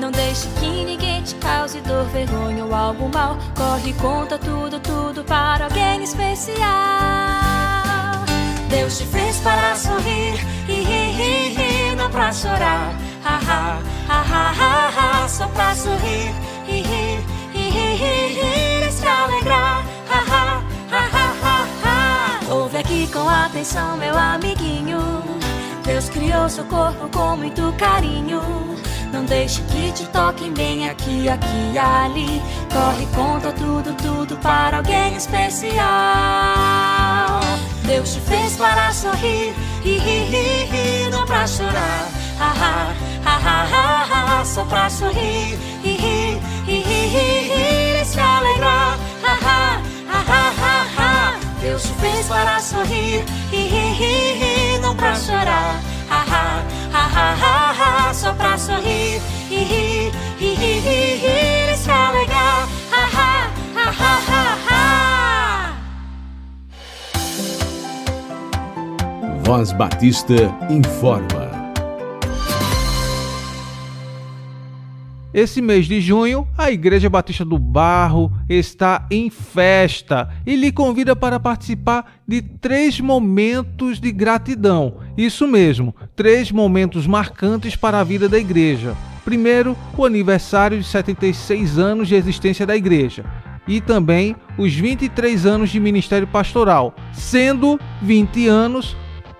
Não 0.00 0.10
deixe 0.10 0.48
que 0.58 0.84
ninguém 0.84 1.22
te 1.22 1.36
cause 1.36 1.80
dor, 1.82 2.04
vergonha 2.06 2.64
ou 2.64 2.74
algo 2.74 3.08
mal. 3.14 3.36
Corre, 3.54 3.92
conta 3.92 4.36
tudo, 4.38 4.80
tudo 4.80 5.22
para 5.22 5.66
alguém 5.66 6.02
especial. 6.02 7.35
Deus 8.68 8.98
te 8.98 9.04
fez 9.04 9.36
para 9.38 9.74
sorrir 9.76 10.34
e 10.68 10.72
rir, 10.72 11.10
rir, 11.12 11.56
rir, 11.56 11.96
não 11.96 12.10
pra 12.10 12.32
chorar. 12.32 12.94
Ha, 13.24 13.36
ha, 13.36 13.78
ha, 14.08 14.20
ha, 14.20 14.52
ha, 14.60 15.22
ha, 15.24 15.28
só 15.28 15.46
pra 15.48 15.74
sorrir 15.74 16.32
e 16.68 16.82
rir, 16.82 17.20
e 17.54 17.58
rir, 17.58 17.94
rir, 17.96 18.28
rir, 18.40 18.88
e 18.88 18.92
se 18.92 19.06
alegrar. 19.06 19.84
Ha, 20.10 20.18
ha, 20.18 20.62
ha, 20.90 20.98
ha, 21.12 21.34
ha, 21.42 21.66
ha. 21.84 22.54
Ouve 22.54 22.78
aqui 22.78 23.08
com 23.12 23.28
atenção, 23.28 23.96
meu 23.96 24.16
amiguinho. 24.16 25.00
Deus 25.84 26.08
criou 26.08 26.48
seu 26.48 26.64
corpo 26.64 27.08
com 27.08 27.36
muito 27.36 27.72
carinho. 27.78 28.40
Não 29.12 29.24
deixe 29.24 29.62
que 29.62 29.92
te 29.92 30.04
toquem 30.08 30.52
bem 30.52 30.88
aqui, 30.88 31.28
aqui 31.28 31.72
e 31.72 31.78
ali. 31.78 32.42
Corre, 32.72 33.06
conta 33.14 33.52
tudo, 33.52 33.94
tudo 33.94 34.36
para 34.38 34.78
alguém 34.78 35.16
especial. 35.16 37.05
Deus 37.86 38.14
te 38.14 38.20
fez 38.20 38.56
para 38.56 38.92
sorrir 38.92 39.54
e 39.84 39.98
rir, 39.98 40.68
rir, 40.70 41.10
não 41.10 41.24
pra 41.24 41.46
chorar. 41.46 42.08
Ha, 42.38 42.52
ha, 42.60 42.92
ha, 43.24 43.36
ha, 43.44 44.40
ha, 44.40 44.44
só 44.44 44.64
pra 44.64 44.90
sorrir 44.90 45.56
e 45.84 45.90
rir, 45.90 46.40
e 46.66 46.82
rir, 46.82 47.08
rir, 47.08 47.52
rir, 47.54 48.00
e 48.00 48.04
se 48.04 48.18
alegrar. 48.18 48.98
Ha, 49.22 49.38
ha, 49.40 49.80
ha, 50.10 50.18
ha, 50.28 50.52
ha, 50.60 50.86
ha. 50.98 51.38
Deus 51.60 51.82
te 51.82 51.92
fez 52.00 52.26
para 52.26 52.58
sorrir 52.58 53.24
e 53.52 53.56
rir, 53.56 53.94
rir, 53.94 54.80
não 54.80 54.96
pra 54.96 55.14
chorar. 55.14 55.80
Ha, 56.10 56.24
ha, 56.28 56.62
ha, 56.92 57.06
ha, 57.14 57.34
ha, 57.40 58.08
ha, 58.08 58.14
só 58.14 58.32
pra 58.32 58.58
sorrir 58.58 59.22
e 59.48 60.10
e 60.40 60.54
rir, 60.54 61.24
e 61.24 61.76
se 61.76 61.90
alegrar. 61.90 62.35
Voz 69.46 69.70
Batista 69.70 70.34
informa. 70.68 71.72
Esse 75.32 75.62
mês 75.62 75.86
de 75.86 76.00
junho, 76.00 76.48
a 76.58 76.72
Igreja 76.72 77.08
Batista 77.08 77.44
do 77.44 77.56
Barro 77.56 78.32
está 78.48 79.06
em 79.08 79.30
festa 79.30 80.30
e 80.44 80.56
lhe 80.56 80.72
convida 80.72 81.14
para 81.14 81.38
participar 81.38 82.16
de 82.26 82.42
três 82.42 82.98
momentos 82.98 84.00
de 84.00 84.10
gratidão. 84.10 84.96
Isso 85.16 85.46
mesmo, 85.46 85.94
três 86.16 86.50
momentos 86.50 87.06
marcantes 87.06 87.76
para 87.76 88.00
a 88.00 88.04
vida 88.04 88.28
da 88.28 88.40
igreja. 88.40 88.96
Primeiro, 89.24 89.76
o 89.96 90.04
aniversário 90.04 90.76
de 90.76 90.84
76 90.84 91.78
anos 91.78 92.08
de 92.08 92.16
existência 92.16 92.66
da 92.66 92.76
igreja 92.76 93.24
e 93.68 93.80
também 93.80 94.34
os 94.58 94.74
23 94.74 95.46
anos 95.46 95.70
de 95.70 95.78
ministério 95.78 96.26
pastoral, 96.26 96.92
sendo 97.12 97.78
20 98.02 98.48
anos 98.48 98.96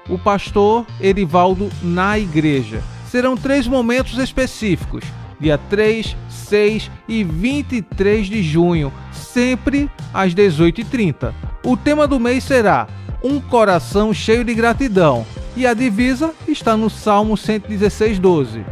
o 0.08 0.18
pastor 0.18 0.86
Erivaldo 1.00 1.70
na 1.82 2.18
igreja. 2.18 2.82
Serão 3.08 3.36
três 3.36 3.66
momentos 3.66 4.18
específicos 4.18 5.04
dia 5.38 5.58
3, 5.58 6.16
6 6.28 6.90
e 7.08 7.22
23 7.22 8.26
de 8.26 8.42
junho, 8.42 8.92
sempre 9.12 9.90
às 10.12 10.34
18h30. 10.34 11.32
O 11.64 11.76
tema 11.76 12.06
do 12.06 12.18
mês 12.18 12.44
será 12.44 12.86
Um 13.22 13.40
Coração 13.40 14.12
Cheio 14.14 14.44
de 14.44 14.54
Gratidão 14.54 15.26
e 15.56 15.66
a 15.66 15.74
divisa 15.74 16.34
está 16.46 16.76
no 16.76 16.90
Salmo 16.90 17.36
116, 17.36 18.18
12. 18.18 18.64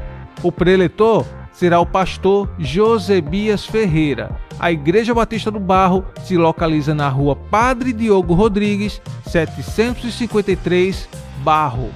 O 0.43 0.53
preletor 0.53 1.25
será 1.53 1.81
o 1.81 1.87
pastor 1.87 2.49
Josebias 2.59 3.64
Ferreira. 3.64 4.38
A 4.59 4.71
Igreja 4.71 5.14
Batista 5.14 5.50
do 5.50 5.59
Barro 5.59 6.05
se 6.25 6.37
localiza 6.37 6.95
na 6.95 7.09
rua 7.09 7.35
Padre 7.35 7.93
Diogo 7.93 8.35
Rodrigues, 8.35 9.00
753, 9.26 11.09
Barro. 11.44 11.90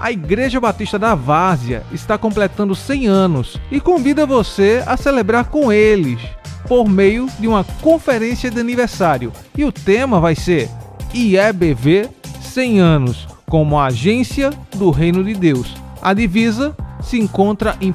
A 0.00 0.10
Igreja 0.10 0.58
Batista 0.58 0.98
da 0.98 1.14
Várzea 1.14 1.84
está 1.92 2.16
completando 2.16 2.74
100 2.74 3.06
anos 3.06 3.60
e 3.70 3.78
convida 3.78 4.24
você 4.24 4.82
a 4.86 4.96
celebrar 4.96 5.44
com 5.50 5.70
eles 5.70 6.18
por 6.66 6.88
meio 6.88 7.28
de 7.38 7.46
uma 7.46 7.62
conferência 7.82 8.50
de 8.50 8.58
aniversário. 8.58 9.30
E 9.54 9.62
o 9.62 9.70
tema 9.70 10.18
vai 10.18 10.34
ser 10.34 10.70
IEBV 11.12 12.08
100 12.40 12.80
anos 12.80 13.28
como 13.46 13.78
agência 13.78 14.50
do 14.74 14.90
Reino 14.90 15.22
de 15.22 15.34
Deus. 15.34 15.74
A 16.00 16.14
divisa 16.14 16.74
se 17.02 17.18
encontra 17.18 17.76
em 17.78 17.90
1 17.90 17.94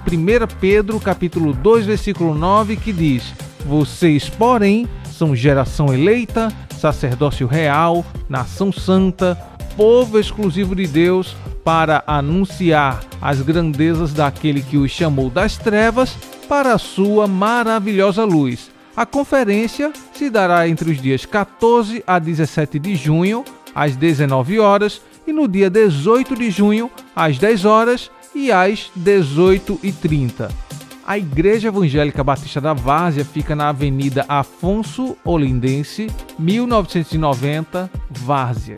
Pedro 0.59 1.00
capítulo 1.00 1.53
2, 1.53 1.88
versículo 1.88 2.35
9, 2.35 2.75
que 2.75 2.93
diz: 2.93 3.33
Vocês, 3.65 4.29
porém, 4.29 4.88
são 5.12 5.35
geração 5.35 5.91
eleita, 5.91 6.50
sacerdócio 6.75 7.48
real, 7.48 8.05
nação 8.29 8.72
santa, 8.72 9.36
povo 9.75 10.20
exclusivo 10.20 10.75
de 10.75 10.88
Deus, 10.88 11.36
para 11.63 12.03
anunciar 12.05 13.03
as 13.22 13.41
grandezas 13.41 14.13
daquele 14.13 14.62
que 14.62 14.77
os 14.77 14.91
chamou 14.91 15.29
das 15.29 15.58
trevas 15.58 16.15
para 16.48 16.74
a 16.74 16.77
sua 16.77 17.27
maravilhosa 17.27 18.24
luz. 18.24 18.70
A 18.96 19.05
conferência 19.05 19.91
se 20.13 20.29
dará 20.29 20.70
entre 20.70 20.91
os 20.91 21.01
dias 21.01 21.25
14 21.25 22.03
a 22.05 22.20
17 22.20 22.79
de 22.79 22.96
junho, 22.96 23.44
às 23.74 23.96
19 23.96 24.60
horas, 24.60 25.01
e 25.27 25.34
no 25.34 25.48
dia 25.48 25.70
18 25.70 26.36
de 26.36 26.50
junho, 26.51 26.89
às 27.15 27.38
10 27.38 27.65
horas 27.65 28.12
e 28.34 28.51
às 28.51 28.91
18h30. 28.98 30.64
A 31.07 31.19
Igreja 31.19 31.67
Evangélica 31.67 32.24
Batista 32.24 32.59
da 32.59 32.74
Várzea 32.74 33.24
fica 33.24 33.55
na 33.55 33.69
Avenida 33.69 34.25
Afonso 34.27 35.15
Olindense, 35.24 36.07
1990, 36.39 37.91
Várzea. 38.09 38.77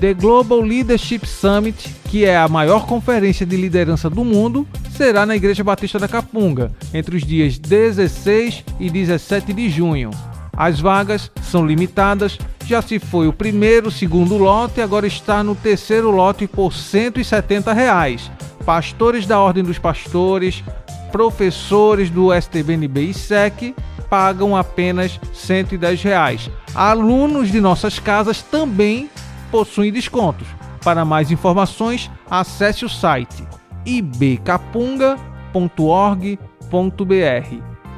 The 0.00 0.14
Global 0.14 0.62
Leadership 0.62 1.24
Summit, 1.24 1.94
que 2.06 2.24
é 2.24 2.36
a 2.36 2.48
maior 2.48 2.86
conferência 2.86 3.46
de 3.46 3.56
liderança 3.56 4.10
do 4.10 4.24
mundo, 4.24 4.66
será 4.96 5.24
na 5.24 5.36
Igreja 5.36 5.62
Batista 5.62 5.96
da 5.96 6.08
Capunga, 6.08 6.72
entre 6.92 7.16
os 7.16 7.22
dias 7.22 7.56
16 7.56 8.64
e 8.80 8.90
17 8.90 9.52
de 9.52 9.70
junho. 9.70 10.10
As 10.56 10.80
vagas 10.80 11.30
são 11.40 11.64
limitadas, 11.64 12.36
já 12.66 12.82
se 12.82 12.98
foi 12.98 13.28
o 13.28 13.32
primeiro, 13.32 13.92
segundo 13.92 14.36
lote, 14.36 14.80
agora 14.80 15.06
está 15.06 15.44
no 15.44 15.54
terceiro 15.54 16.10
lote 16.10 16.48
por 16.48 16.74
170 16.74 17.72
reais. 17.72 18.28
Pastores 18.68 19.26
da 19.26 19.40
Ordem 19.40 19.64
dos 19.64 19.78
Pastores, 19.78 20.62
professores 21.10 22.10
do 22.10 22.34
STBNB 22.34 23.00
e 23.00 23.14
SEC 23.14 23.74
pagam 24.10 24.54
apenas 24.54 25.18
110 25.32 26.02
reais. 26.02 26.50
Alunos 26.74 27.50
de 27.50 27.62
nossas 27.62 27.98
casas 27.98 28.42
também 28.42 29.08
possuem 29.50 29.90
descontos. 29.90 30.46
Para 30.84 31.02
mais 31.02 31.30
informações, 31.30 32.10
acesse 32.30 32.84
o 32.84 32.90
site 32.90 33.42
ibcapunga.org.br 33.86 35.16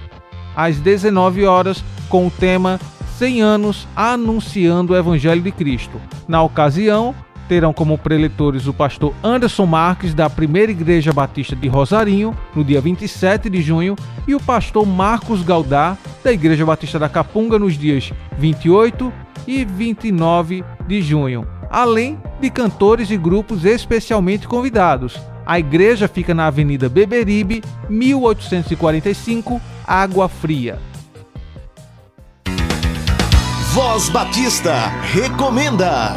às 0.55 0.77
19 0.77 1.45
horas, 1.47 1.83
com 2.09 2.27
o 2.27 2.29
tema 2.29 2.79
100 3.17 3.41
anos 3.41 3.87
anunciando 3.95 4.93
o 4.93 4.95
Evangelho 4.95 5.41
de 5.41 5.51
Cristo. 5.51 5.99
Na 6.27 6.43
ocasião, 6.43 7.15
terão 7.47 7.73
como 7.73 7.97
preletores 7.97 8.67
o 8.67 8.73
pastor 8.73 9.13
Anderson 9.23 9.65
Marques, 9.65 10.13
da 10.13 10.29
Primeira 10.29 10.71
Igreja 10.71 11.11
Batista 11.11 11.55
de 11.55 11.67
Rosarinho, 11.67 12.35
no 12.55 12.63
dia 12.63 12.81
27 12.81 13.49
de 13.49 13.61
junho, 13.61 13.95
e 14.27 14.33
o 14.33 14.39
pastor 14.39 14.85
Marcos 14.85 15.43
Galdar, 15.43 15.97
da 16.23 16.31
Igreja 16.31 16.65
Batista 16.65 16.97
da 16.97 17.09
Capunga, 17.09 17.59
nos 17.59 17.77
dias 17.77 18.11
28 18.37 19.11
e 19.47 19.65
29 19.65 20.63
de 20.87 21.01
junho, 21.01 21.47
além 21.69 22.17
de 22.39 22.49
cantores 22.49 23.09
e 23.11 23.17
grupos 23.17 23.65
especialmente 23.65 24.47
convidados. 24.47 25.19
A 25.45 25.59
igreja 25.59 26.07
fica 26.07 26.33
na 26.33 26.47
Avenida 26.47 26.87
Beberibe, 26.87 27.61
1845, 27.89 29.61
Água 29.85 30.29
Fria. 30.29 30.79
Voz 33.73 34.07
Batista 34.09 34.73
recomenda. 35.11 36.13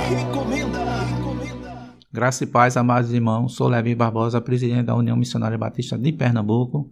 Graça 2.16 2.44
e 2.44 2.46
paz, 2.46 2.78
amados 2.78 3.12
irmãos. 3.12 3.54
Sou 3.56 3.68
Levi 3.68 3.94
Barbosa, 3.94 4.40
presidente 4.40 4.84
da 4.84 4.94
União 4.94 5.14
Missionária 5.14 5.58
Batista 5.58 5.98
de 5.98 6.10
Pernambuco, 6.12 6.90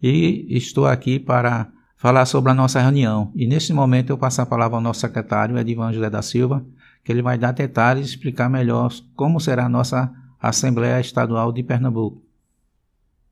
e 0.00 0.46
estou 0.48 0.86
aqui 0.86 1.18
para 1.18 1.66
falar 1.96 2.24
sobre 2.24 2.52
a 2.52 2.54
nossa 2.54 2.80
reunião. 2.80 3.32
E 3.34 3.48
nesse 3.48 3.72
momento 3.72 4.10
eu 4.10 4.16
passo 4.16 4.40
a 4.40 4.46
palavra 4.46 4.76
ao 4.76 4.80
nosso 4.80 5.00
secretário, 5.00 5.58
Edivan 5.58 5.92
José 5.92 6.08
da 6.08 6.22
Silva, 6.22 6.64
que 7.02 7.10
ele 7.10 7.20
vai 7.20 7.36
dar 7.36 7.50
detalhes 7.50 8.06
e 8.06 8.10
explicar 8.10 8.48
melhor 8.48 8.92
como 9.16 9.40
será 9.40 9.66
a 9.66 9.68
nossa 9.68 10.08
Assembleia 10.40 11.00
Estadual 11.00 11.50
de 11.50 11.64
Pernambuco. 11.64 12.22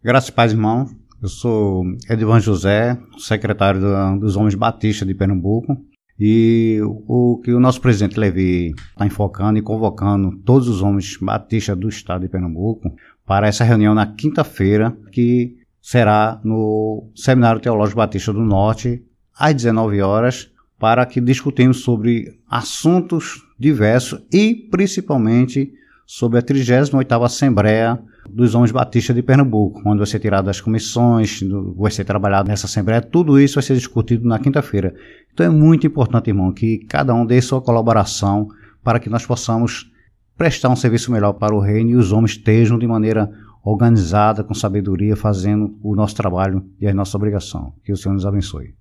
Graças 0.02 0.30
e 0.30 0.33
paz, 0.33 0.50
irmão. 0.50 0.90
Eu 1.23 1.28
sou 1.28 1.85
Edivan 2.11 2.40
José, 2.40 2.99
secretário 3.16 3.80
dos 4.18 4.35
Homens 4.35 4.57
Batistas 4.57 5.07
de 5.07 5.14
Pernambuco. 5.14 5.81
E 6.18 6.81
o 6.83 7.40
que 7.44 7.52
o 7.52 7.61
nosso 7.61 7.81
presidente 7.81 8.18
Levi 8.18 8.74
está 8.90 9.07
enfocando 9.07 9.59
e 9.59 9.62
convocando 9.62 10.37
todos 10.44 10.68
os 10.68 10.83
homens 10.83 11.16
batistas 11.20 11.76
do 11.76 11.88
estado 11.88 12.22
de 12.22 12.28
Pernambuco 12.28 12.92
para 13.24 13.46
essa 13.46 13.62
reunião 13.62 13.94
na 13.94 14.07
quinta-feira, 14.07 14.96
que 15.12 15.57
será 15.81 16.40
no 16.42 17.09
Seminário 17.14 17.61
Teológico 17.61 17.98
Batista 17.98 18.33
do 18.33 18.42
Norte, 18.42 19.02
às 19.38 19.54
19 19.54 20.00
horas, 20.02 20.50
para 20.78 21.07
que 21.07 21.20
discutimos 21.20 21.83
sobre 21.83 22.40
assuntos 22.48 23.44
diversos 23.59 24.20
e 24.33 24.54
principalmente 24.54 25.72
sobre 26.07 26.38
a 26.38 26.42
38ª 26.42 27.24
Assembleia 27.24 28.00
dos 28.30 28.54
Homens 28.54 28.72
Batistas 28.72 29.14
de 29.14 29.22
Pernambuco, 29.22 29.80
onde 29.86 29.98
vai 29.98 30.06
ser 30.06 30.18
tirado 30.18 30.46
das 30.46 30.60
comissões, 30.60 31.40
vai 31.76 31.90
ser 31.90 32.04
trabalhado 32.04 32.48
nessa 32.48 32.66
Assembleia, 32.66 33.00
tudo 33.00 33.40
isso 33.40 33.54
vai 33.54 33.62
ser 33.62 33.74
discutido 33.74 34.26
na 34.26 34.38
quinta-feira. 34.38 34.94
Então 35.32 35.46
é 35.46 35.48
muito 35.48 35.86
importante, 35.86 36.28
irmão, 36.28 36.52
que 36.52 36.78
cada 36.88 37.14
um 37.14 37.24
dê 37.24 37.40
sua 37.40 37.60
colaboração 37.60 38.48
para 38.82 38.98
que 38.98 39.08
nós 39.08 39.24
possamos 39.24 39.90
prestar 40.36 40.68
um 40.68 40.76
serviço 40.76 41.10
melhor 41.10 41.32
para 41.32 41.54
o 41.54 41.60
reino 41.60 41.90
e 41.90 41.96
os 41.96 42.12
homens 42.12 42.32
estejam 42.32 42.78
de 42.78 42.86
maneira 42.86 43.30
organizada, 43.64 44.44
com 44.44 44.54
sabedoria, 44.54 45.16
fazendo 45.16 45.76
o 45.82 45.94
nosso 45.94 46.14
trabalho 46.14 46.64
e 46.80 46.86
a 46.86 46.94
nossa 46.94 47.16
obrigação. 47.16 47.72
Que 47.84 47.92
o 47.92 47.96
Senhor 47.96 48.14
nos 48.14 48.24
abençoe. 48.24 48.74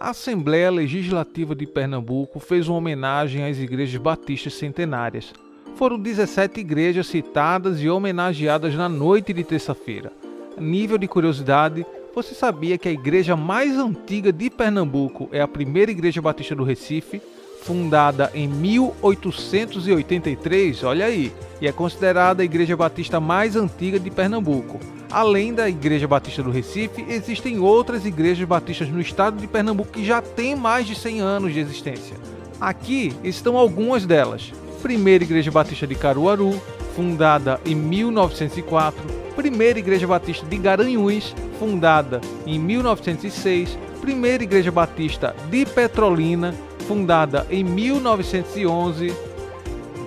A 0.00 0.10
Assembleia 0.10 0.70
Legislativa 0.70 1.54
de 1.54 1.66
Pernambuco 1.66 2.38
fez 2.38 2.68
uma 2.68 2.78
homenagem 2.78 3.44
às 3.44 3.58
igrejas 3.58 4.00
batistas 4.00 4.54
centenárias 4.54 5.32
foram 5.76 5.98
17 5.98 6.60
igrejas 6.60 7.06
citadas 7.06 7.80
e 7.80 7.88
homenageadas 7.88 8.74
na 8.74 8.88
noite 8.88 9.32
de 9.32 9.44
terça-feira. 9.44 10.12
Nível 10.58 10.96
de 10.96 11.06
curiosidade, 11.06 11.84
você 12.14 12.34
sabia 12.34 12.78
que 12.78 12.88
a 12.88 12.92
igreja 12.92 13.36
mais 13.36 13.76
antiga 13.76 14.32
de 14.32 14.48
Pernambuco 14.48 15.28
é 15.30 15.42
a 15.42 15.48
primeira 15.48 15.90
igreja 15.90 16.22
batista 16.22 16.54
do 16.54 16.64
Recife, 16.64 17.20
fundada 17.62 18.30
em 18.34 18.48
1883, 18.48 20.82
olha 20.82 21.04
aí, 21.04 21.30
e 21.60 21.68
é 21.68 21.72
considerada 21.72 22.40
a 22.42 22.44
igreja 22.44 22.74
batista 22.74 23.20
mais 23.20 23.54
antiga 23.54 23.98
de 23.98 24.10
Pernambuco. 24.10 24.80
Além 25.10 25.52
da 25.54 25.68
Igreja 25.68 26.08
Batista 26.08 26.42
do 26.42 26.50
Recife, 26.50 27.04
existem 27.08 27.60
outras 27.60 28.04
igrejas 28.04 28.46
batistas 28.46 28.88
no 28.88 29.00
estado 29.00 29.40
de 29.40 29.46
Pernambuco 29.46 29.92
que 29.92 30.04
já 30.04 30.20
têm 30.20 30.56
mais 30.56 30.84
de 30.86 30.96
100 30.96 31.20
anos 31.20 31.54
de 31.54 31.60
existência. 31.60 32.16
Aqui 32.60 33.14
estão 33.22 33.56
algumas 33.56 34.04
delas: 34.04 34.52
Primeira 34.86 35.24
Igreja 35.24 35.50
Batista 35.50 35.84
de 35.84 35.96
Caruaru, 35.96 36.62
fundada 36.94 37.60
em 37.66 37.74
1904, 37.74 39.02
Primeira 39.34 39.80
Igreja 39.80 40.06
Batista 40.06 40.46
de 40.46 40.56
Garanhuns, 40.56 41.34
fundada 41.58 42.20
em 42.46 42.56
1906, 42.56 43.76
Primeira 44.00 44.44
Igreja 44.44 44.70
Batista 44.70 45.34
de 45.50 45.66
Petrolina, 45.66 46.54
fundada 46.86 47.44
em 47.50 47.64
1911. 47.64 49.12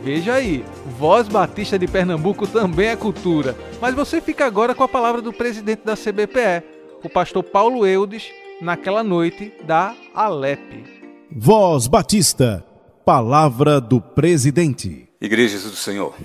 Veja 0.01 0.35
aí, 0.35 0.63
Voz 0.97 1.27
Batista 1.27 1.77
de 1.77 1.85
Pernambuco 1.85 2.47
também 2.47 2.87
é 2.87 2.95
cultura. 2.95 3.57
Mas 3.81 3.93
você 3.93 4.21
fica 4.21 4.45
agora 4.45 4.73
com 4.73 4.85
a 4.85 4.87
palavra 4.87 5.21
do 5.21 5.33
presidente 5.33 5.81
da 5.83 5.97
CBPE, 5.97 6.63
o 7.03 7.09
pastor 7.09 7.43
Paulo 7.43 7.85
Eudes, 7.85 8.31
naquela 8.61 9.03
noite 9.03 9.51
da 9.67 9.93
Alep. 10.15 10.85
Voz 11.29 11.85
Batista 11.85 12.63
Palavra 13.09 13.81
do 13.81 13.99
Presidente. 13.99 15.09
Igrejas 15.19 15.63
do 15.63 15.75
Senhor, 15.75 16.15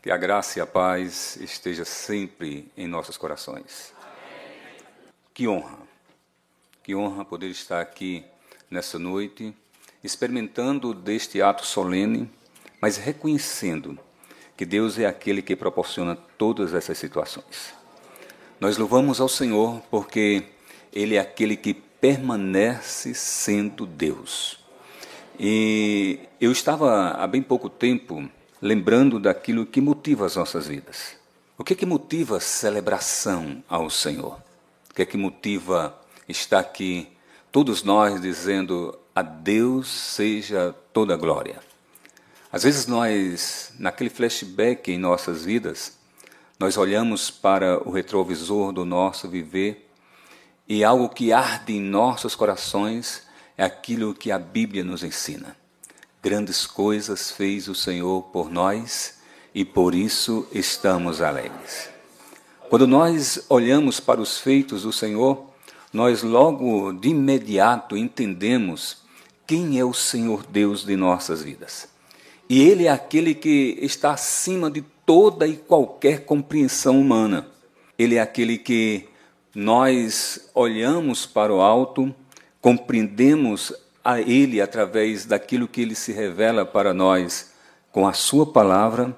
que 0.00 0.08
a 0.08 0.16
graça 0.16 0.60
e 0.60 0.62
a 0.62 0.66
paz 0.66 1.36
esteja 1.40 1.84
sempre 1.84 2.70
em 2.76 2.86
nossos 2.86 3.16
corações. 3.16 3.92
Que 5.34 5.48
honra, 5.48 5.78
que 6.84 6.94
honra 6.94 7.24
poder 7.24 7.48
estar 7.48 7.80
aqui 7.80 8.24
nessa 8.70 9.00
noite, 9.00 9.52
experimentando 10.04 10.94
deste 10.94 11.42
ato 11.42 11.66
solene, 11.66 12.30
mas 12.80 12.96
reconhecendo 12.96 13.98
que 14.56 14.64
Deus 14.64 14.96
é 14.96 15.06
aquele 15.06 15.42
que 15.42 15.56
proporciona 15.56 16.14
todas 16.14 16.72
essas 16.72 16.98
situações. 16.98 17.74
Nós 18.60 18.78
louvamos 18.78 19.20
ao 19.20 19.28
Senhor 19.28 19.82
porque 19.90 20.44
Ele 20.92 21.16
é 21.16 21.18
aquele 21.18 21.56
que 21.56 21.74
permanece 21.74 23.12
sendo 23.12 23.84
Deus. 23.84 24.67
E 25.38 26.18
eu 26.40 26.50
estava 26.50 27.10
há 27.10 27.24
bem 27.28 27.40
pouco 27.40 27.70
tempo 27.70 28.28
lembrando 28.60 29.20
daquilo 29.20 29.64
que 29.64 29.80
motiva 29.80 30.26
as 30.26 30.34
nossas 30.34 30.66
vidas. 30.66 31.16
O 31.56 31.62
que 31.62 31.74
é 31.74 31.76
que 31.76 31.86
motiva 31.86 32.40
celebração 32.40 33.62
ao 33.68 33.88
Senhor? 33.88 34.36
O 34.90 34.94
que 34.94 35.02
é 35.02 35.06
que 35.06 35.16
motiva 35.16 35.96
estar 36.28 36.58
aqui, 36.58 37.06
todos 37.52 37.84
nós 37.84 38.20
dizendo 38.20 38.98
a 39.14 39.22
Deus 39.22 39.86
seja 39.86 40.74
toda 40.92 41.14
a 41.14 41.16
glória? 41.16 41.60
Às 42.50 42.64
vezes 42.64 42.88
nós, 42.88 43.72
naquele 43.78 44.10
flashback 44.10 44.90
em 44.90 44.98
nossas 44.98 45.44
vidas, 45.44 45.96
nós 46.58 46.76
olhamos 46.76 47.30
para 47.30 47.78
o 47.88 47.92
retrovisor 47.92 48.72
do 48.72 48.84
nosso 48.84 49.28
viver 49.28 49.88
e 50.68 50.82
algo 50.82 51.08
que 51.08 51.32
arde 51.32 51.74
em 51.74 51.80
nossos 51.80 52.34
corações 52.34 53.27
é 53.58 53.64
aquilo 53.64 54.14
que 54.14 54.30
a 54.30 54.38
Bíblia 54.38 54.84
nos 54.84 55.02
ensina. 55.02 55.56
Grandes 56.22 56.64
coisas 56.64 57.32
fez 57.32 57.66
o 57.66 57.74
Senhor 57.74 58.22
por 58.22 58.48
nós 58.48 59.18
e 59.52 59.64
por 59.64 59.96
isso 59.96 60.46
estamos 60.52 61.20
alegres. 61.20 61.90
Quando 62.70 62.86
nós 62.86 63.44
olhamos 63.48 63.98
para 63.98 64.20
os 64.20 64.38
feitos 64.38 64.82
do 64.82 64.92
Senhor, 64.92 65.44
nós 65.92 66.22
logo 66.22 66.92
de 66.92 67.08
imediato 67.08 67.96
entendemos 67.96 68.98
quem 69.44 69.80
é 69.80 69.84
o 69.84 69.94
Senhor 69.94 70.46
Deus 70.46 70.84
de 70.84 70.94
nossas 70.94 71.42
vidas. 71.42 71.88
E 72.48 72.62
Ele 72.62 72.86
é 72.86 72.90
aquele 72.90 73.34
que 73.34 73.76
está 73.80 74.12
acima 74.12 74.70
de 74.70 74.82
toda 75.04 75.48
e 75.48 75.56
qualquer 75.56 76.24
compreensão 76.24 77.00
humana. 77.00 77.48
Ele 77.98 78.14
é 78.14 78.20
aquele 78.20 78.56
que 78.56 79.08
nós 79.54 80.48
olhamos 80.54 81.26
para 81.26 81.52
o 81.52 81.60
alto 81.60 82.14
compreendemos 82.60 83.72
a 84.04 84.20
Ele 84.20 84.60
através 84.60 85.24
daquilo 85.24 85.68
que 85.68 85.80
Ele 85.80 85.94
se 85.94 86.12
revela 86.12 86.64
para 86.64 86.94
nós 86.94 87.52
com 87.92 88.06
a 88.06 88.12
Sua 88.12 88.46
palavra, 88.46 89.16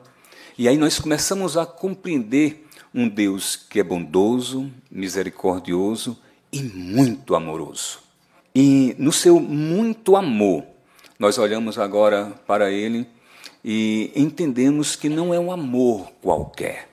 e 0.59 0.69
aí 0.69 0.77
nós 0.77 0.99
começamos 0.99 1.57
a 1.57 1.65
compreender 1.65 2.67
um 2.95 3.09
Deus 3.09 3.57
que 3.57 3.81
é 3.81 3.85
bondoso, 3.85 4.71
misericordioso 4.91 6.19
e 6.53 6.63
muito 6.63 7.35
amoroso. 7.35 8.01
E 8.55 8.95
no 8.99 9.13
seu 9.13 9.39
muito 9.39 10.17
amor, 10.17 10.65
nós 11.19 11.39
olhamos 11.39 11.79
agora 11.79 12.33
para 12.47 12.71
Ele 12.71 13.07
e 13.65 14.11
entendemos 14.15 14.97
que 14.97 15.09
não 15.09 15.33
é 15.33 15.39
um 15.39 15.53
amor 15.53 16.11
qualquer, 16.21 16.89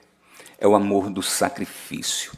é 0.60 0.68
o 0.68 0.76
amor 0.76 1.10
do 1.10 1.24
sacrifício 1.24 2.37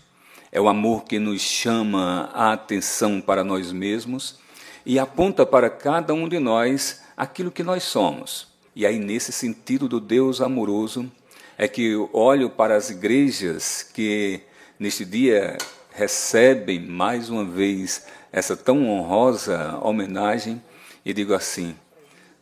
é 0.52 0.60
o 0.60 0.68
amor 0.68 1.04
que 1.04 1.20
nos 1.20 1.42
chama 1.42 2.30
a 2.34 2.54
atenção 2.54 3.22
para 3.22 3.44
nós 3.44 3.72
mesmos 3.72 4.40
e 4.86 4.98
aponta 4.98 5.46
para 5.46 5.70
cada 5.70 6.14
um 6.14 6.28
de 6.28 6.40
nós 6.40 7.02
aquilo 7.16 7.52
que 7.52 7.64
nós 7.64 7.84
somos. 7.84 8.48
E 8.76 8.86
aí, 8.86 8.98
nesse 8.98 9.32
sentido 9.32 9.88
do 9.88 10.00
Deus 10.00 10.42
amoroso, 10.42 11.12
é 11.58 11.68
que 11.68 11.84
eu 11.92 12.10
olho 12.14 12.50
para 12.50 12.76
as 12.76 12.90
igrejas 12.90 13.84
que 13.84 14.42
neste 14.80 15.04
dia 15.04 15.58
recebem 15.92 16.80
mais 16.80 17.30
uma 17.30 17.44
vez 17.44 18.08
essa 18.32 18.56
tão 18.56 18.90
honrosa 18.90 19.78
homenagem 19.82 20.64
e 21.04 21.14
digo 21.14 21.34
assim: 21.34 21.76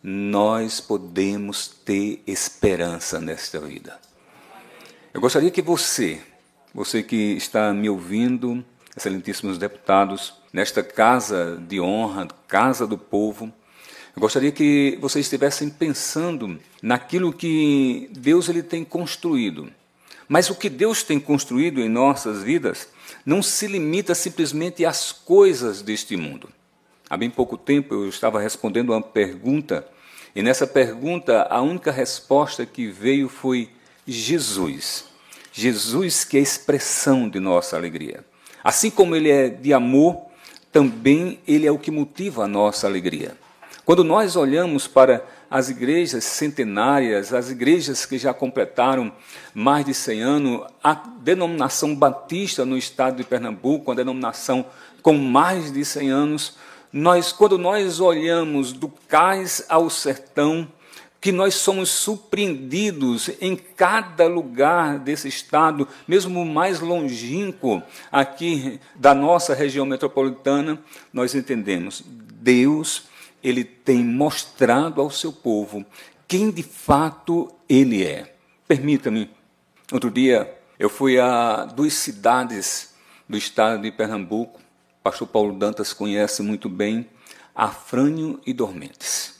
nós 0.04 0.80
podemos 0.80 1.67
ter 1.67 2.22
esperança 2.28 3.20
nesta 3.20 3.60
vida. 3.60 4.00
Eu 5.13 5.20
gostaria 5.20 5.50
que 5.50 5.62
você, 5.62 6.22
você 6.78 7.02
que 7.02 7.34
está 7.34 7.74
me 7.74 7.90
ouvindo, 7.90 8.63
excelentíssimos 8.96 9.58
deputados, 9.58 10.36
nesta 10.54 10.84
casa 10.84 11.60
de 11.68 11.82
honra, 11.82 12.28
casa 12.48 12.86
do 12.86 13.00
povo, 13.00 13.52
eu 14.16 14.22
gostaria 14.22 14.52
que 14.52 14.96
vocês 15.02 15.26
estivessem 15.26 15.72
pensando 15.72 16.60
naquilo 16.80 17.34
que 17.34 18.12
Deus 18.13 18.48
ele 18.48 18.62
tem 18.62 18.86
construído. 18.86 19.72
Mas 20.30 20.52
o 20.52 20.56
que 20.56 20.70
Deus 20.70 21.02
tem 21.02 21.20
construído 21.20 21.82
em 21.82 21.90
nossas 21.90 22.44
vidas 22.44 22.88
não 23.26 23.42
se 23.42 23.66
limita 23.66 24.13
simplesmente 24.13 24.86
às 24.86 25.12
coisas 25.12 25.82
deste 25.82 26.16
mundo. 26.16 26.48
Há 27.10 27.18
bem 27.18 27.32
pouco 27.32 27.58
tempo 27.58 27.96
eu 27.96 28.08
estava 28.08 28.40
respondendo 28.40 28.92
uma 28.92 29.02
pergunta, 29.02 29.88
e 30.36 30.44
nessa 30.44 30.68
pergunta 30.68 31.48
a 31.50 31.60
única 31.60 31.92
resposta 31.92 32.68
que 32.68 32.86
veio 32.86 33.28
foi 33.28 33.68
Jesus. 34.06 35.16
Jesus 35.58 36.24
que 36.24 36.38
é 36.38 36.39
a 36.39 36.43
expressão 36.43 37.28
de 37.28 37.39
nossa 37.39 37.76
alegria. 37.76 38.24
Assim 38.63 38.91
como 38.91 39.15
ele 39.15 39.32
é 39.32 39.50
de 39.50 39.74
amor, 39.74 40.22
também 40.72 41.39
ele 41.48 41.65
é 41.65 41.72
o 41.72 41.80
que 41.80 41.89
motiva 41.89 42.43
a 42.43 42.48
nossa 42.48 42.86
alegria. 42.86 43.36
Quando 43.84 44.04
nós 44.04 44.36
olhamos 44.36 44.88
para 44.88 45.26
as 45.50 45.70
igrejas 45.70 46.26
centenárias, 46.26 47.34
as 47.34 47.50
igrejas 47.50 48.06
que 48.06 48.20
já 48.20 48.36
completaram 48.36 49.12
mais 49.52 49.84
de 49.84 49.96
100 49.96 50.22
anos, 50.22 50.67
a 50.84 50.93
denominação 50.93 51.96
batista 51.96 52.63
no 52.63 52.78
estado 52.78 53.17
de 53.17 53.24
Pernambuco, 53.24 53.91
a 53.91 53.96
denominação 53.96 54.63
com 55.02 55.13
mais 55.13 55.72
de 55.72 55.84
100 55.84 56.10
anos, 56.12 56.56
nós, 56.93 57.32
quando 57.32 57.58
nós 57.58 58.00
olhamos 58.00 58.74
do 58.74 58.89
cais 59.08 59.65
ao 59.67 59.89
sertão, 59.89 60.67
que 61.28 61.32
nós 61.34 61.56
somos 61.56 61.90
surpreendidos 61.90 63.30
em 63.42 63.54
cada 63.54 64.30
lugar 64.30 64.98
desse 64.98 65.28
estado, 65.28 65.86
mesmo 66.08 66.46
mais 66.46 66.80
longínquo 66.80 67.84
aqui 68.10 68.80
da 68.96 69.13
nossa 69.13 69.54
região 69.54 69.86
metropolitana, 69.86 70.82
nós 71.12 71.36
entendemos 71.36 72.02
Deus 72.06 73.10
ele 73.44 73.66
tem 73.66 74.02
mostrado 74.06 75.02
ao 75.02 75.12
seu 75.12 75.34
povo 75.34 75.86
quem 76.30 76.50
de 76.50 76.63
fato 76.63 77.54
ele 77.68 78.06
é. 78.06 78.34
Permita-me, 78.66 79.30
outro 79.92 80.10
dia 80.10 80.58
eu 80.80 80.90
fui 80.90 81.20
a 81.20 81.66
duas 81.66 81.92
cidades 81.92 82.96
do 83.28 83.38
estado 83.38 83.82
de 83.82 83.92
Pernambuco, 83.92 84.62
o 84.62 85.04
pastor 85.04 85.28
Paulo 85.28 85.54
Dantas 85.54 85.92
conhece 85.92 86.42
muito 86.42 86.70
bem, 86.70 87.06
Afrânio 87.54 88.40
e 88.46 88.54
Dormentes. 88.54 89.37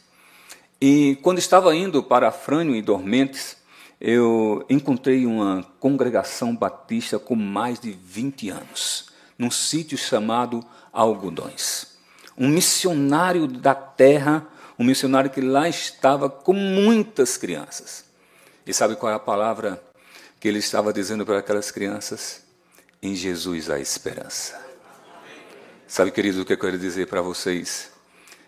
E 0.80 1.18
quando 1.22 1.40
estava 1.40 1.76
indo 1.76 2.04
para 2.04 2.28
Afrânio 2.28 2.76
e 2.76 2.82
Dormentes, 2.82 3.58
eu 4.00 4.66
encontrei 4.70 5.26
uma 5.26 5.66
congregação 5.80 6.56
batista 6.56 7.18
com 7.18 7.36
mais 7.36 7.80
de 7.80 7.92
20 7.92 8.50
anos, 8.50 9.10
num 9.38 9.50
sítio 9.50 9.98
chamado 9.98 10.64
Algodões 10.94 11.98
um 12.38 12.48
missionário 12.48 13.48
da 13.48 13.74
terra, 13.74 14.46
um 14.78 14.84
missionário 14.84 15.30
que 15.30 15.42
lá 15.42 15.68
estava 15.68 16.30
com 16.30 16.54
muitas 16.54 17.36
crianças. 17.36 18.06
E 18.66 18.74
sabe 18.74 18.96
qual 18.96 19.12
é 19.12 19.16
a 19.16 19.20
palavra 19.20 19.82
que 20.40 20.48
ele 20.48 20.60
estava 20.60 20.94
dizendo 20.94 21.26
para 21.26 21.40
aquelas 21.40 21.72
crianças? 21.72 22.44
Em 23.02 23.16
Jesus 23.16 23.70
há 23.70 23.80
esperança. 23.80 24.64
Sabe, 25.88 26.12
queridos, 26.12 26.40
o 26.40 26.46
que 26.46 26.54
eu 26.54 26.58
quero 26.58 26.78
dizer 26.78 27.08
para 27.08 27.22
vocês? 27.22 27.90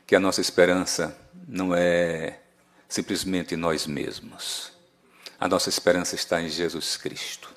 Que 0.10 0.16
a 0.16 0.20
nossa 0.20 0.42
esperança 0.42 1.16
não 1.48 1.76
é 1.76 2.40
simplesmente 2.88 3.56
nós 3.56 3.86
mesmos. 3.86 4.72
A 5.40 5.48
nossa 5.48 5.70
esperança 5.70 6.16
está 6.16 6.42
em 6.42 6.50
Jesus 6.50 6.98
Cristo. 6.98 7.54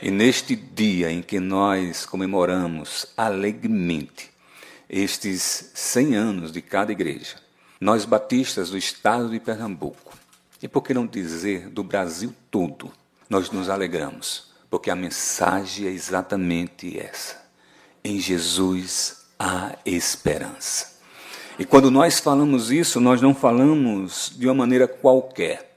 E 0.00 0.08
neste 0.08 0.54
dia 0.54 1.10
em 1.10 1.20
que 1.20 1.40
nós 1.40 2.06
comemoramos 2.06 3.06
alegremente 3.16 4.30
estes 4.88 5.72
100 5.74 6.14
anos 6.14 6.52
de 6.52 6.62
cada 6.62 6.92
igreja, 6.92 7.34
nós 7.80 8.04
batistas 8.04 8.70
do 8.70 8.78
estado 8.78 9.28
de 9.28 9.40
Pernambuco, 9.40 10.16
e 10.62 10.68
por 10.68 10.82
que 10.82 10.94
não 10.94 11.04
dizer 11.04 11.68
do 11.68 11.82
Brasil 11.82 12.32
todo, 12.48 12.92
nós 13.28 13.50
nos 13.50 13.68
alegramos, 13.68 14.52
porque 14.70 14.88
a 14.88 14.94
mensagem 14.94 15.88
é 15.88 15.90
exatamente 15.90 16.96
essa. 16.96 17.42
Em 18.04 18.20
Jesus 18.20 19.24
há 19.36 19.76
esperança. 19.84 20.91
E 21.58 21.64
quando 21.64 21.90
nós 21.90 22.18
falamos 22.18 22.70
isso, 22.70 23.00
nós 23.00 23.20
não 23.20 23.34
falamos 23.34 24.32
de 24.36 24.46
uma 24.46 24.54
maneira 24.54 24.88
qualquer. 24.88 25.74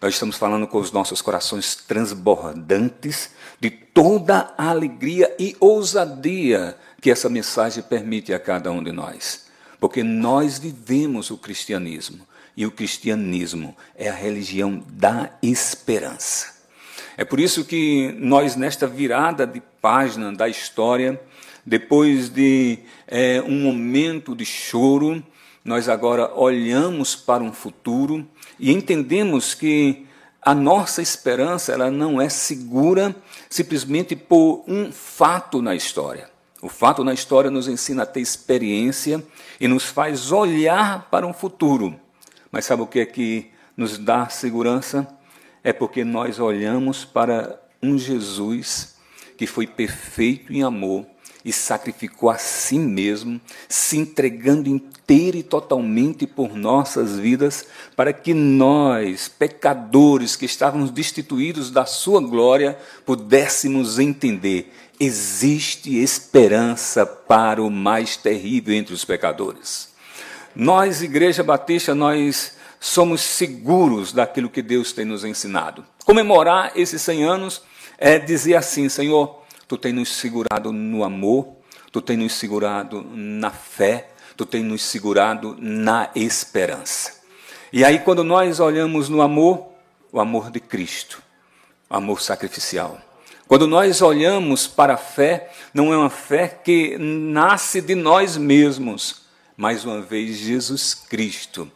Nós 0.00 0.14
estamos 0.14 0.36
falando 0.36 0.66
com 0.66 0.78
os 0.78 0.92
nossos 0.92 1.20
corações 1.20 1.74
transbordantes 1.74 3.30
de 3.60 3.68
toda 3.68 4.54
a 4.56 4.70
alegria 4.70 5.34
e 5.38 5.56
ousadia 5.58 6.76
que 7.00 7.10
essa 7.10 7.28
mensagem 7.28 7.82
permite 7.82 8.32
a 8.32 8.38
cada 8.38 8.70
um 8.70 8.82
de 8.82 8.92
nós. 8.92 9.46
Porque 9.80 10.02
nós 10.02 10.58
vivemos 10.58 11.30
o 11.30 11.36
cristianismo 11.36 12.26
e 12.56 12.64
o 12.64 12.70
cristianismo 12.70 13.76
é 13.96 14.08
a 14.08 14.14
religião 14.14 14.82
da 14.88 15.30
esperança. 15.42 16.56
É 17.16 17.24
por 17.24 17.40
isso 17.40 17.64
que 17.64 18.14
nós, 18.18 18.56
nesta 18.56 18.86
virada 18.86 19.46
de 19.46 19.60
página 19.80 20.32
da 20.32 20.48
história, 20.48 21.20
depois 21.68 22.30
de 22.30 22.78
é, 23.06 23.42
um 23.42 23.60
momento 23.60 24.34
de 24.34 24.46
choro, 24.46 25.22
nós 25.62 25.86
agora 25.86 26.32
olhamos 26.34 27.14
para 27.14 27.44
um 27.44 27.52
futuro 27.52 28.26
e 28.58 28.72
entendemos 28.72 29.52
que 29.52 30.06
a 30.40 30.54
nossa 30.54 31.02
esperança 31.02 31.72
ela 31.72 31.90
não 31.90 32.22
é 32.22 32.30
segura 32.30 33.14
simplesmente 33.50 34.16
por 34.16 34.64
um 34.66 34.90
fato 34.90 35.60
na 35.60 35.74
história. 35.74 36.30
O 36.62 36.70
fato 36.70 37.04
na 37.04 37.12
história 37.12 37.50
nos 37.50 37.68
ensina 37.68 38.04
a 38.04 38.06
ter 38.06 38.20
experiência 38.20 39.22
e 39.60 39.68
nos 39.68 39.84
faz 39.84 40.32
olhar 40.32 41.10
para 41.10 41.26
um 41.26 41.34
futuro. 41.34 42.00
Mas 42.50 42.64
sabe 42.64 42.80
o 42.80 42.86
que 42.86 43.00
é 43.00 43.04
que 43.04 43.50
nos 43.76 43.98
dá 43.98 44.30
segurança? 44.30 45.06
É 45.62 45.72
porque 45.74 46.02
nós 46.02 46.40
olhamos 46.40 47.04
para 47.04 47.60
um 47.82 47.98
Jesus 47.98 48.96
que 49.36 49.46
foi 49.46 49.66
perfeito 49.66 50.50
em 50.50 50.62
amor 50.62 51.06
e 51.44 51.52
sacrificou 51.52 52.30
a 52.30 52.38
si 52.38 52.78
mesmo, 52.78 53.40
se 53.68 53.96
entregando 53.96 54.68
inteira 54.68 55.36
e 55.36 55.42
totalmente 55.42 56.26
por 56.26 56.54
nossas 56.56 57.18
vidas, 57.18 57.66
para 57.96 58.12
que 58.12 58.34
nós, 58.34 59.28
pecadores 59.28 60.36
que 60.36 60.44
estávamos 60.44 60.90
destituídos 60.90 61.70
da 61.70 61.86
sua 61.86 62.20
glória, 62.20 62.78
pudéssemos 63.06 63.98
entender 63.98 64.72
existe 65.00 65.96
esperança 65.96 67.06
para 67.06 67.62
o 67.62 67.70
mais 67.70 68.16
terrível 68.16 68.74
entre 68.74 68.92
os 68.92 69.04
pecadores. 69.04 69.88
Nós, 70.54 71.02
Igreja 71.02 71.42
Batista, 71.42 71.94
nós 71.94 72.56
somos 72.80 73.20
seguros 73.20 74.12
daquilo 74.12 74.50
que 74.50 74.62
Deus 74.62 74.92
tem 74.92 75.04
nos 75.04 75.24
ensinado. 75.24 75.84
Comemorar 76.04 76.72
esses 76.74 77.00
100 77.02 77.24
anos 77.24 77.62
é 77.96 78.18
dizer 78.18 78.56
assim: 78.56 78.88
Senhor, 78.88 79.37
tu 79.68 79.76
tem 79.76 79.92
nos 79.92 80.08
segurado 80.08 80.72
no 80.72 81.04
amor, 81.04 81.56
tu 81.92 82.02
tem 82.02 82.16
nos 82.16 82.32
segurado 82.32 83.06
na 83.14 83.50
fé, 83.50 84.10
tu 84.36 84.44
tem 84.44 84.64
nos 84.64 84.82
segurado 84.82 85.56
na 85.60 86.10
esperança. 86.14 87.20
E 87.72 87.84
aí, 87.84 88.00
quando 88.00 88.24
nós 88.24 88.58
olhamos 88.58 89.08
no 89.08 89.22
amor, 89.22 89.68
o 90.10 90.18
amor 90.18 90.50
de 90.50 90.58
Cristo, 90.58 91.22
o 91.88 91.94
amor 91.94 92.20
sacrificial 92.20 92.98
quando 93.48 93.66
nós 93.66 94.02
olhamos 94.02 94.66
para 94.66 94.92
a 94.92 94.98
fé, 94.98 95.50
não 95.72 95.90
é 95.90 95.96
uma 95.96 96.10
fé 96.10 96.46
que 96.48 96.98
nasce 96.98 97.80
de 97.80 97.94
nós 97.94 98.36
mesmos, 98.36 99.22
mais 99.56 99.86
uma 99.86 100.02
vez 100.02 100.36
Jesus 100.36 100.92
Cristo, 100.92 101.66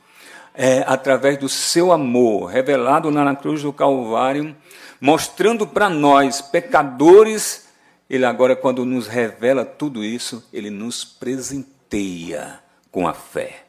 é, 0.54 0.84
através 0.86 1.38
do 1.38 1.48
seu 1.48 1.90
amor 1.90 2.50
revelado 2.50 3.10
na 3.10 3.34
cruz 3.34 3.62
do 3.62 3.72
Calvário, 3.72 4.54
mostrando 5.00 5.66
para 5.66 5.88
nós, 5.88 6.42
pecadores, 6.42 7.68
ele 8.12 8.24
agora, 8.24 8.54
quando 8.54 8.84
nos 8.84 9.08
revela 9.08 9.64
tudo 9.64 10.04
isso, 10.04 10.48
ele 10.52 10.70
nos 10.70 11.04
presenteia 11.04 12.60
com 12.90 13.08
a 13.08 13.14
fé, 13.14 13.64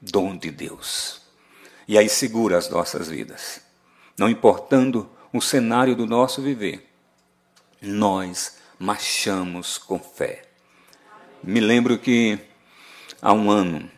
dom 0.00 0.36
de 0.36 0.50
Deus. 0.50 1.22
E 1.88 1.98
aí 1.98 2.08
segura 2.08 2.56
as 2.56 2.68
nossas 2.68 3.08
vidas, 3.08 3.60
não 4.16 4.28
importando 4.28 5.10
o 5.32 5.40
cenário 5.40 5.96
do 5.96 6.06
nosso 6.06 6.40
viver 6.40 6.92
nós 7.82 8.58
marchamos 8.78 9.76
com 9.76 9.98
fé. 9.98 10.44
Me 11.42 11.58
lembro 11.58 11.98
que 11.98 12.38
há 13.20 13.32
um 13.32 13.50
ano. 13.50 13.90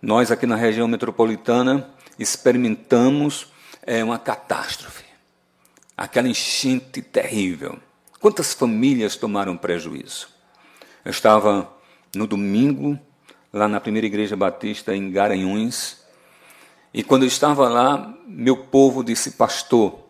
Nós 0.00 0.30
aqui 0.30 0.46
na 0.46 0.56
região 0.56 0.86
metropolitana 0.86 1.90
experimentamos 2.18 3.50
é, 3.82 4.04
uma 4.04 4.18
catástrofe, 4.18 5.04
aquela 5.96 6.28
enchente 6.28 7.00
terrível. 7.00 7.78
Quantas 8.24 8.54
famílias 8.54 9.16
tomaram 9.16 9.54
prejuízo? 9.54 10.28
Eu 11.04 11.10
estava 11.10 11.70
no 12.16 12.26
domingo 12.26 12.98
lá 13.52 13.68
na 13.68 13.78
primeira 13.78 14.06
igreja 14.06 14.34
batista 14.34 14.96
em 14.96 15.12
Garanhuns 15.12 15.98
e 16.94 17.02
quando 17.02 17.24
eu 17.24 17.28
estava 17.28 17.68
lá, 17.68 18.16
meu 18.26 18.56
povo 18.56 19.04
disse, 19.04 19.32
pastor, 19.32 20.06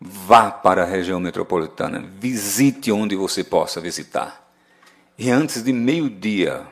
vá 0.00 0.50
para 0.50 0.82
a 0.82 0.84
região 0.84 1.20
metropolitana, 1.20 2.04
visite 2.18 2.90
onde 2.90 3.14
você 3.14 3.44
possa 3.44 3.80
visitar. 3.80 4.50
E 5.16 5.30
antes 5.30 5.62
de 5.62 5.72
meio-dia, 5.72 6.66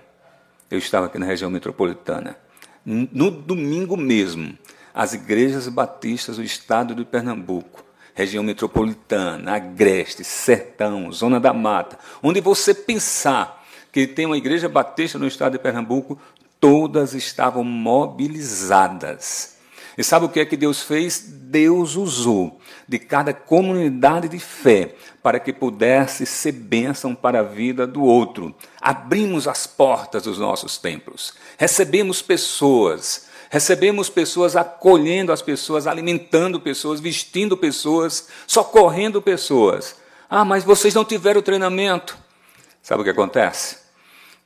eu 0.68 0.78
estava 0.78 1.06
aqui 1.06 1.16
na 1.16 1.26
região 1.26 1.48
metropolitana. 1.48 2.36
No 2.84 3.30
domingo 3.30 3.96
mesmo, 3.96 4.58
as 4.92 5.12
igrejas 5.14 5.68
batistas 5.68 6.38
do 6.38 6.42
estado 6.42 6.92
de 6.92 7.04
Pernambuco, 7.04 7.84
região 8.14 8.42
metropolitana, 8.42 9.54
Agreste, 9.54 10.24
Sertão, 10.24 11.10
Zona 11.12 11.40
da 11.40 11.52
Mata, 11.52 11.98
onde 12.22 12.40
você 12.40 12.74
pensar 12.74 13.64
que 13.90 14.06
tem 14.06 14.26
uma 14.26 14.36
igreja 14.36 14.68
batista 14.68 15.18
no 15.18 15.26
estado 15.26 15.52
de 15.52 15.58
Pernambuco, 15.58 16.18
todas 16.60 17.14
estavam 17.14 17.64
mobilizadas 17.64 19.52
e 19.96 20.02
sabe 20.02 20.24
o 20.24 20.28
que 20.28 20.40
é 20.40 20.46
que 20.46 20.56
Deus 20.56 20.82
fez? 20.82 21.22
Deus 21.28 21.96
usou 21.96 22.58
de 22.88 22.98
cada 22.98 23.34
comunidade 23.34 24.28
de 24.28 24.38
fé 24.38 24.94
para 25.22 25.38
que 25.38 25.52
pudesse 25.52 26.24
ser 26.24 26.52
bênção 26.52 27.14
para 27.14 27.40
a 27.40 27.44
vida 27.44 27.86
do 27.86 28.02
outro. 28.02 28.54
Abrimos 28.80 29.46
as 29.46 29.66
portas 29.66 30.22
dos 30.22 30.38
nossos 30.38 30.78
templos, 30.78 31.34
recebemos 31.58 32.22
pessoas, 32.22 33.28
recebemos 33.52 34.08
pessoas 34.08 34.56
acolhendo 34.56 35.30
as 35.30 35.42
pessoas, 35.42 35.86
alimentando 35.86 36.58
pessoas, 36.58 37.00
vestindo 37.00 37.54
pessoas, 37.54 38.28
socorrendo 38.46 39.20
pessoas. 39.20 39.96
Ah, 40.28 40.42
mas 40.42 40.64
vocês 40.64 40.94
não 40.94 41.04
tiveram 41.04 41.42
treinamento. 41.42 42.16
Sabe 42.82 43.02
o 43.02 43.04
que 43.04 43.10
acontece? 43.10 43.76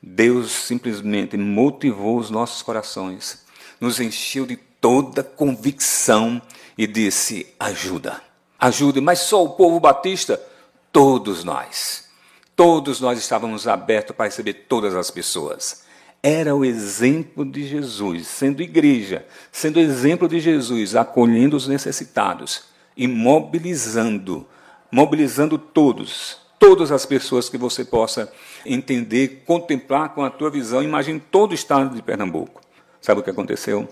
Deus 0.02 0.50
simplesmente 0.50 1.36
motivou 1.36 2.18
os 2.18 2.30
nossos 2.30 2.62
corações, 2.62 3.44
nos 3.80 4.00
encheu 4.00 4.44
de 4.44 4.56
toda 4.56 5.22
convicção 5.22 6.42
e 6.76 6.84
disse: 6.84 7.54
ajuda, 7.60 8.20
ajude. 8.58 9.00
Mas 9.00 9.20
só 9.20 9.44
o 9.44 9.50
povo 9.50 9.78
batista? 9.78 10.42
Todos 10.90 11.44
nós. 11.44 12.08
Todos 12.56 13.00
nós 13.00 13.20
estávamos 13.20 13.68
abertos 13.68 14.16
para 14.16 14.24
receber 14.24 14.66
todas 14.68 14.96
as 14.96 15.12
pessoas. 15.12 15.85
Era 16.26 16.56
o 16.56 16.64
exemplo 16.64 17.44
de 17.44 17.64
Jesus, 17.64 18.26
sendo 18.26 18.62
igreja, 18.62 19.24
sendo 19.52 19.78
exemplo 19.78 20.28
de 20.28 20.40
Jesus, 20.40 20.96
acolhendo 20.96 21.56
os 21.56 21.68
necessitados 21.68 22.64
e 22.96 23.06
mobilizando, 23.06 24.44
mobilizando 24.90 25.56
todos, 25.56 26.38
todas 26.58 26.90
as 26.90 27.06
pessoas 27.06 27.48
que 27.48 27.56
você 27.56 27.84
possa 27.84 28.32
entender, 28.64 29.44
contemplar 29.46 30.14
com 30.14 30.24
a 30.24 30.30
tua 30.30 30.50
visão. 30.50 30.82
Imagine 30.82 31.20
todo 31.20 31.52
o 31.52 31.54
estado 31.54 31.94
de 31.94 32.02
Pernambuco. 32.02 32.60
Sabe 33.00 33.20
o 33.20 33.22
que 33.22 33.30
aconteceu? 33.30 33.88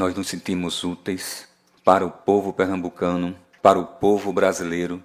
nós 0.00 0.14
nos 0.14 0.28
sentimos 0.28 0.82
úteis 0.82 1.46
para 1.84 2.06
o 2.06 2.10
povo 2.10 2.54
pernambucano, 2.54 3.36
para 3.60 3.78
o 3.78 3.84
povo 3.84 4.32
brasileiro 4.32 5.02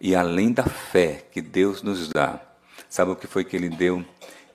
e 0.00 0.14
além 0.14 0.52
da 0.52 0.62
fé 0.62 1.24
que 1.32 1.40
Deus 1.40 1.82
nos 1.82 2.08
dá. 2.08 2.40
Sabe 2.88 3.10
o 3.10 3.16
que 3.16 3.26
foi 3.26 3.44
que 3.44 3.56
ele 3.56 3.68
deu? 3.68 4.04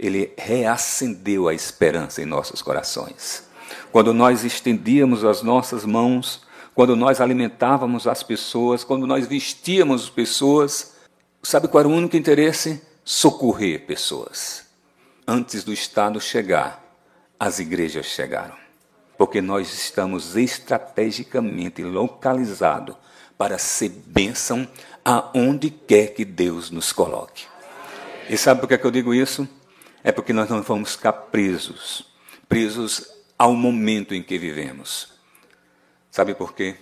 Ele 0.02 0.34
reacendeu 0.38 1.48
a 1.48 1.54
esperança 1.54 2.22
em 2.22 2.26
nossos 2.26 2.62
corações. 2.62 3.44
Quando 3.92 4.14
nós 4.14 4.44
estendíamos 4.44 5.24
as 5.24 5.42
nossas 5.42 5.86
mãos, 5.86 6.42
quando 6.76 6.96
nós 6.96 7.22
alimentávamos 7.22 8.08
as 8.08 8.24
pessoas, 8.24 8.84
quando 8.84 9.06
nós 9.06 9.28
vestíamos 9.28 10.04
as 10.04 10.10
pessoas, 10.10 10.96
sabe 11.44 11.68
qual 11.68 11.82
era 11.82 11.88
o 11.88 11.94
único 11.94 12.18
interesse? 12.18 12.82
Socorrer 13.06 13.86
pessoas. 13.86 14.66
Antes 15.28 15.64
do 15.64 15.72
Estado 15.72 16.20
chegar, 16.20 16.84
as 17.40 17.60
igrejas 17.60 18.08
chegaram 18.08 18.62
porque 19.22 19.40
nós 19.40 19.72
estamos 19.72 20.36
estrategicamente 20.36 21.84
localizados 21.84 22.96
para 23.38 23.60
ser 23.60 23.90
bênção 23.90 24.68
aonde 25.06 25.70
quer 25.70 26.16
que 26.16 26.26
Deus 26.26 26.72
nos 26.72 26.92
coloque. 26.92 27.46
E 28.28 28.36
sabe 28.36 28.62
por 28.62 28.68
que, 28.68 28.74
é 28.74 28.78
que 28.80 28.86
eu 28.88 28.90
digo 28.90 29.14
isso? 29.14 29.48
É 30.04 30.12
porque 30.12 30.34
nós 30.34 30.50
não 30.50 30.62
vamos 30.62 30.96
ficar 30.96 31.14
presos, 31.14 32.06
presos 32.48 33.08
ao 33.38 33.54
momento 33.56 34.14
em 34.14 34.22
que 34.22 34.38
vivemos. 34.38 35.14
Sabe 36.10 36.34
por 36.34 36.54
quê? 36.54 36.76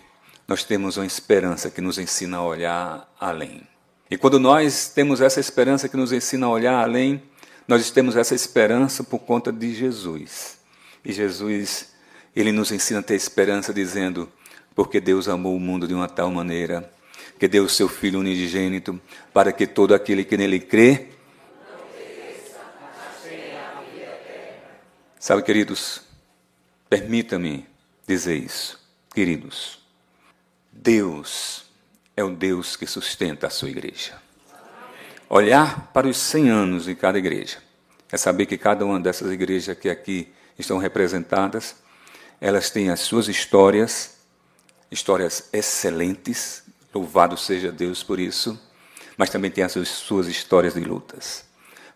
Nós 0.47 0.63
temos 0.63 0.97
uma 0.97 1.05
esperança 1.05 1.69
que 1.69 1.81
nos 1.81 1.97
ensina 1.97 2.37
a 2.37 2.43
olhar 2.43 3.13
além. 3.19 3.61
E 4.09 4.17
quando 4.17 4.39
nós 4.39 4.89
temos 4.89 5.21
essa 5.21 5.39
esperança 5.39 5.87
que 5.87 5.95
nos 5.95 6.11
ensina 6.11 6.47
a 6.47 6.49
olhar 6.49 6.81
além, 6.81 7.21
nós 7.67 7.91
temos 7.91 8.15
essa 8.15 8.33
esperança 8.33 9.03
por 9.03 9.19
conta 9.19 9.51
de 9.51 9.75
Jesus. 9.75 10.57
E 11.05 11.13
Jesus 11.13 11.93
ele 12.35 12.51
nos 12.51 12.71
ensina 12.71 12.99
a 12.99 13.03
ter 13.03 13.15
esperança, 13.15 13.73
dizendo: 13.73 14.27
Porque 14.73 14.99
Deus 14.99 15.27
amou 15.27 15.55
o 15.55 15.59
mundo 15.59 15.87
de 15.87 15.93
uma 15.93 16.07
tal 16.07 16.31
maneira 16.31 16.91
que 17.37 17.47
deu 17.47 17.63
o 17.63 17.69
seu 17.69 17.87
Filho 17.87 18.19
unigênito, 18.19 18.99
para 19.33 19.51
que 19.51 19.65
todo 19.67 19.93
aquele 19.93 20.23
que 20.23 20.35
nele 20.35 20.59
crê. 20.59 21.07
Sabe, 25.19 25.43
queridos, 25.43 26.01
permita-me 26.89 27.67
dizer 28.07 28.37
isso, 28.37 28.79
queridos. 29.13 29.79
Deus 30.71 31.65
é 32.15 32.23
o 32.23 32.33
Deus 32.33 32.77
que 32.77 32.87
sustenta 32.87 33.47
a 33.47 33.49
sua 33.49 33.69
igreja. 33.69 34.13
Olhar 35.27 35.91
para 35.91 36.07
os 36.07 36.15
100 36.15 36.49
anos 36.49 36.85
de 36.85 36.95
cada 36.95 37.19
igreja 37.19 37.57
é 38.09 38.15
saber 38.15 38.45
que 38.45 38.57
cada 38.57 38.85
uma 38.85 38.97
dessas 38.97 39.29
igrejas 39.29 39.77
que 39.77 39.89
aqui 39.89 40.33
estão 40.57 40.77
representadas 40.77 41.75
elas 42.39 42.69
têm 42.69 42.89
as 42.89 43.01
suas 43.01 43.27
histórias, 43.27 44.15
histórias 44.89 45.49
excelentes, 45.51 46.63
louvado 46.93 47.35
seja 47.35 47.71
Deus 47.71 48.01
por 48.01 48.19
isso, 48.19 48.57
mas 49.17 49.29
também 49.29 49.51
tem 49.51 49.65
as 49.65 49.73
suas 49.73 50.27
histórias 50.27 50.75
de 50.75 50.79
lutas. 50.79 51.48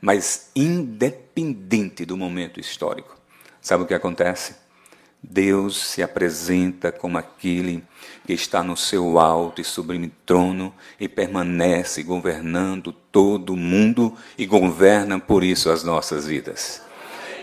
Mas 0.05 0.49
independente 0.53 2.03
do 2.03 2.17
momento 2.17 2.59
histórico, 2.59 3.15
sabe 3.61 3.83
o 3.83 3.87
que 3.87 3.93
acontece? 3.93 4.53
Deus 5.23 5.77
se 5.77 6.03
apresenta 6.03 6.91
como 6.91 7.17
aquele 7.17 7.81
que 8.27 8.33
está 8.33 8.61
no 8.61 8.75
seu 8.75 9.17
alto 9.17 9.61
e 9.61 9.63
sublime 9.63 10.11
trono 10.25 10.75
e 10.99 11.07
permanece 11.07 12.03
governando 12.03 12.91
todo 12.91 13.53
o 13.53 13.55
mundo 13.55 14.13
e 14.37 14.45
governa 14.45 15.21
por 15.21 15.41
isso 15.41 15.69
as 15.69 15.85
nossas 15.85 16.27
vidas. 16.27 16.81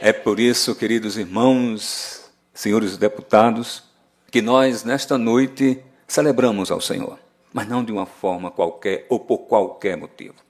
É 0.02 0.12
por 0.12 0.38
isso, 0.38 0.74
queridos 0.74 1.16
irmãos, 1.16 2.30
senhores 2.52 2.98
deputados, 2.98 3.84
que 4.30 4.42
nós, 4.42 4.84
nesta 4.84 5.16
noite, 5.16 5.82
celebramos 6.06 6.70
ao 6.70 6.82
Senhor, 6.82 7.18
mas 7.54 7.66
não 7.66 7.82
de 7.82 7.90
uma 7.90 8.04
forma 8.04 8.50
qualquer 8.50 9.06
ou 9.08 9.18
por 9.18 9.38
qualquer 9.38 9.96
motivo. 9.96 10.49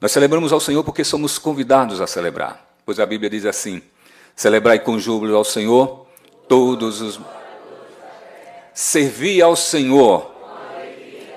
Nós 0.00 0.12
celebramos 0.12 0.52
ao 0.52 0.60
Senhor 0.60 0.84
porque 0.84 1.04
somos 1.04 1.38
convidados 1.38 2.00
a 2.00 2.06
celebrar, 2.06 2.66
pois 2.84 3.00
a 3.00 3.06
Bíblia 3.06 3.30
diz 3.30 3.44
assim: 3.44 3.82
celebrai 4.34 4.78
com 4.78 4.98
júbilo 4.98 5.36
ao 5.36 5.44
Senhor 5.44 6.06
todos 6.48 7.00
os. 7.00 7.20
Servi 8.74 9.40
ao 9.40 9.56
Senhor 9.56 10.34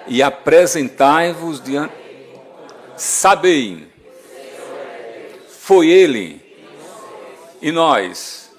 e 0.08 0.22
apresentai-vos 0.22 1.62
diante. 1.64 1.94
Sabei, 2.98 3.88
foi 5.48 5.90
Ele 5.90 6.42
e 7.62 7.72
nós 7.72 8.50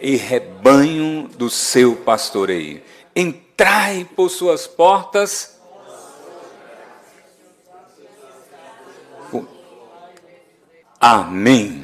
e 0.00 0.16
rebanho 0.16 1.28
do 1.28 1.48
seu 1.48 1.94
pastoreio. 1.94 2.82
Entrai 3.14 4.04
por 4.16 4.30
suas 4.30 4.66
portas. 4.66 5.60
Amém. 11.02 11.82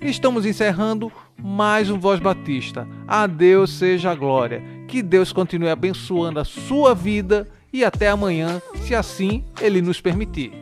Estamos 0.00 0.44
encerrando 0.44 1.12
mais 1.40 1.88
um 1.88 1.96
Voz 1.96 2.18
Batista. 2.18 2.84
A 3.06 3.28
Deus 3.28 3.70
seja 3.70 4.10
a 4.10 4.14
glória. 4.16 4.60
Que 4.88 5.00
Deus 5.00 5.32
continue 5.32 5.68
abençoando 5.68 6.40
a 6.40 6.44
sua 6.44 6.96
vida 6.96 7.48
e 7.72 7.84
até 7.84 8.08
amanhã, 8.08 8.60
se 8.84 8.92
assim 8.92 9.44
Ele 9.60 9.80
nos 9.80 10.00
permitir. 10.00 10.52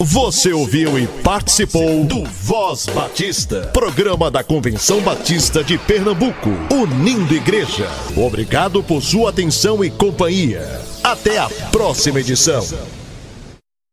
Você 0.00 0.54
ouviu 0.54 0.98
e 0.98 1.06
participou 1.22 2.06
do 2.06 2.24
Voz 2.24 2.86
Batista, 2.86 3.70
programa 3.74 4.30
da 4.30 4.42
Convenção 4.42 5.02
Batista 5.02 5.62
de 5.62 5.76
Pernambuco, 5.76 6.48
unindo 6.72 7.34
igreja. 7.34 7.86
Obrigado 8.16 8.82
por 8.82 9.02
sua 9.02 9.28
atenção 9.28 9.84
e 9.84 9.90
companhia. 9.90 10.62
Até 11.04 11.36
a 11.36 11.50
próxima 11.70 12.20
edição. 12.20 12.64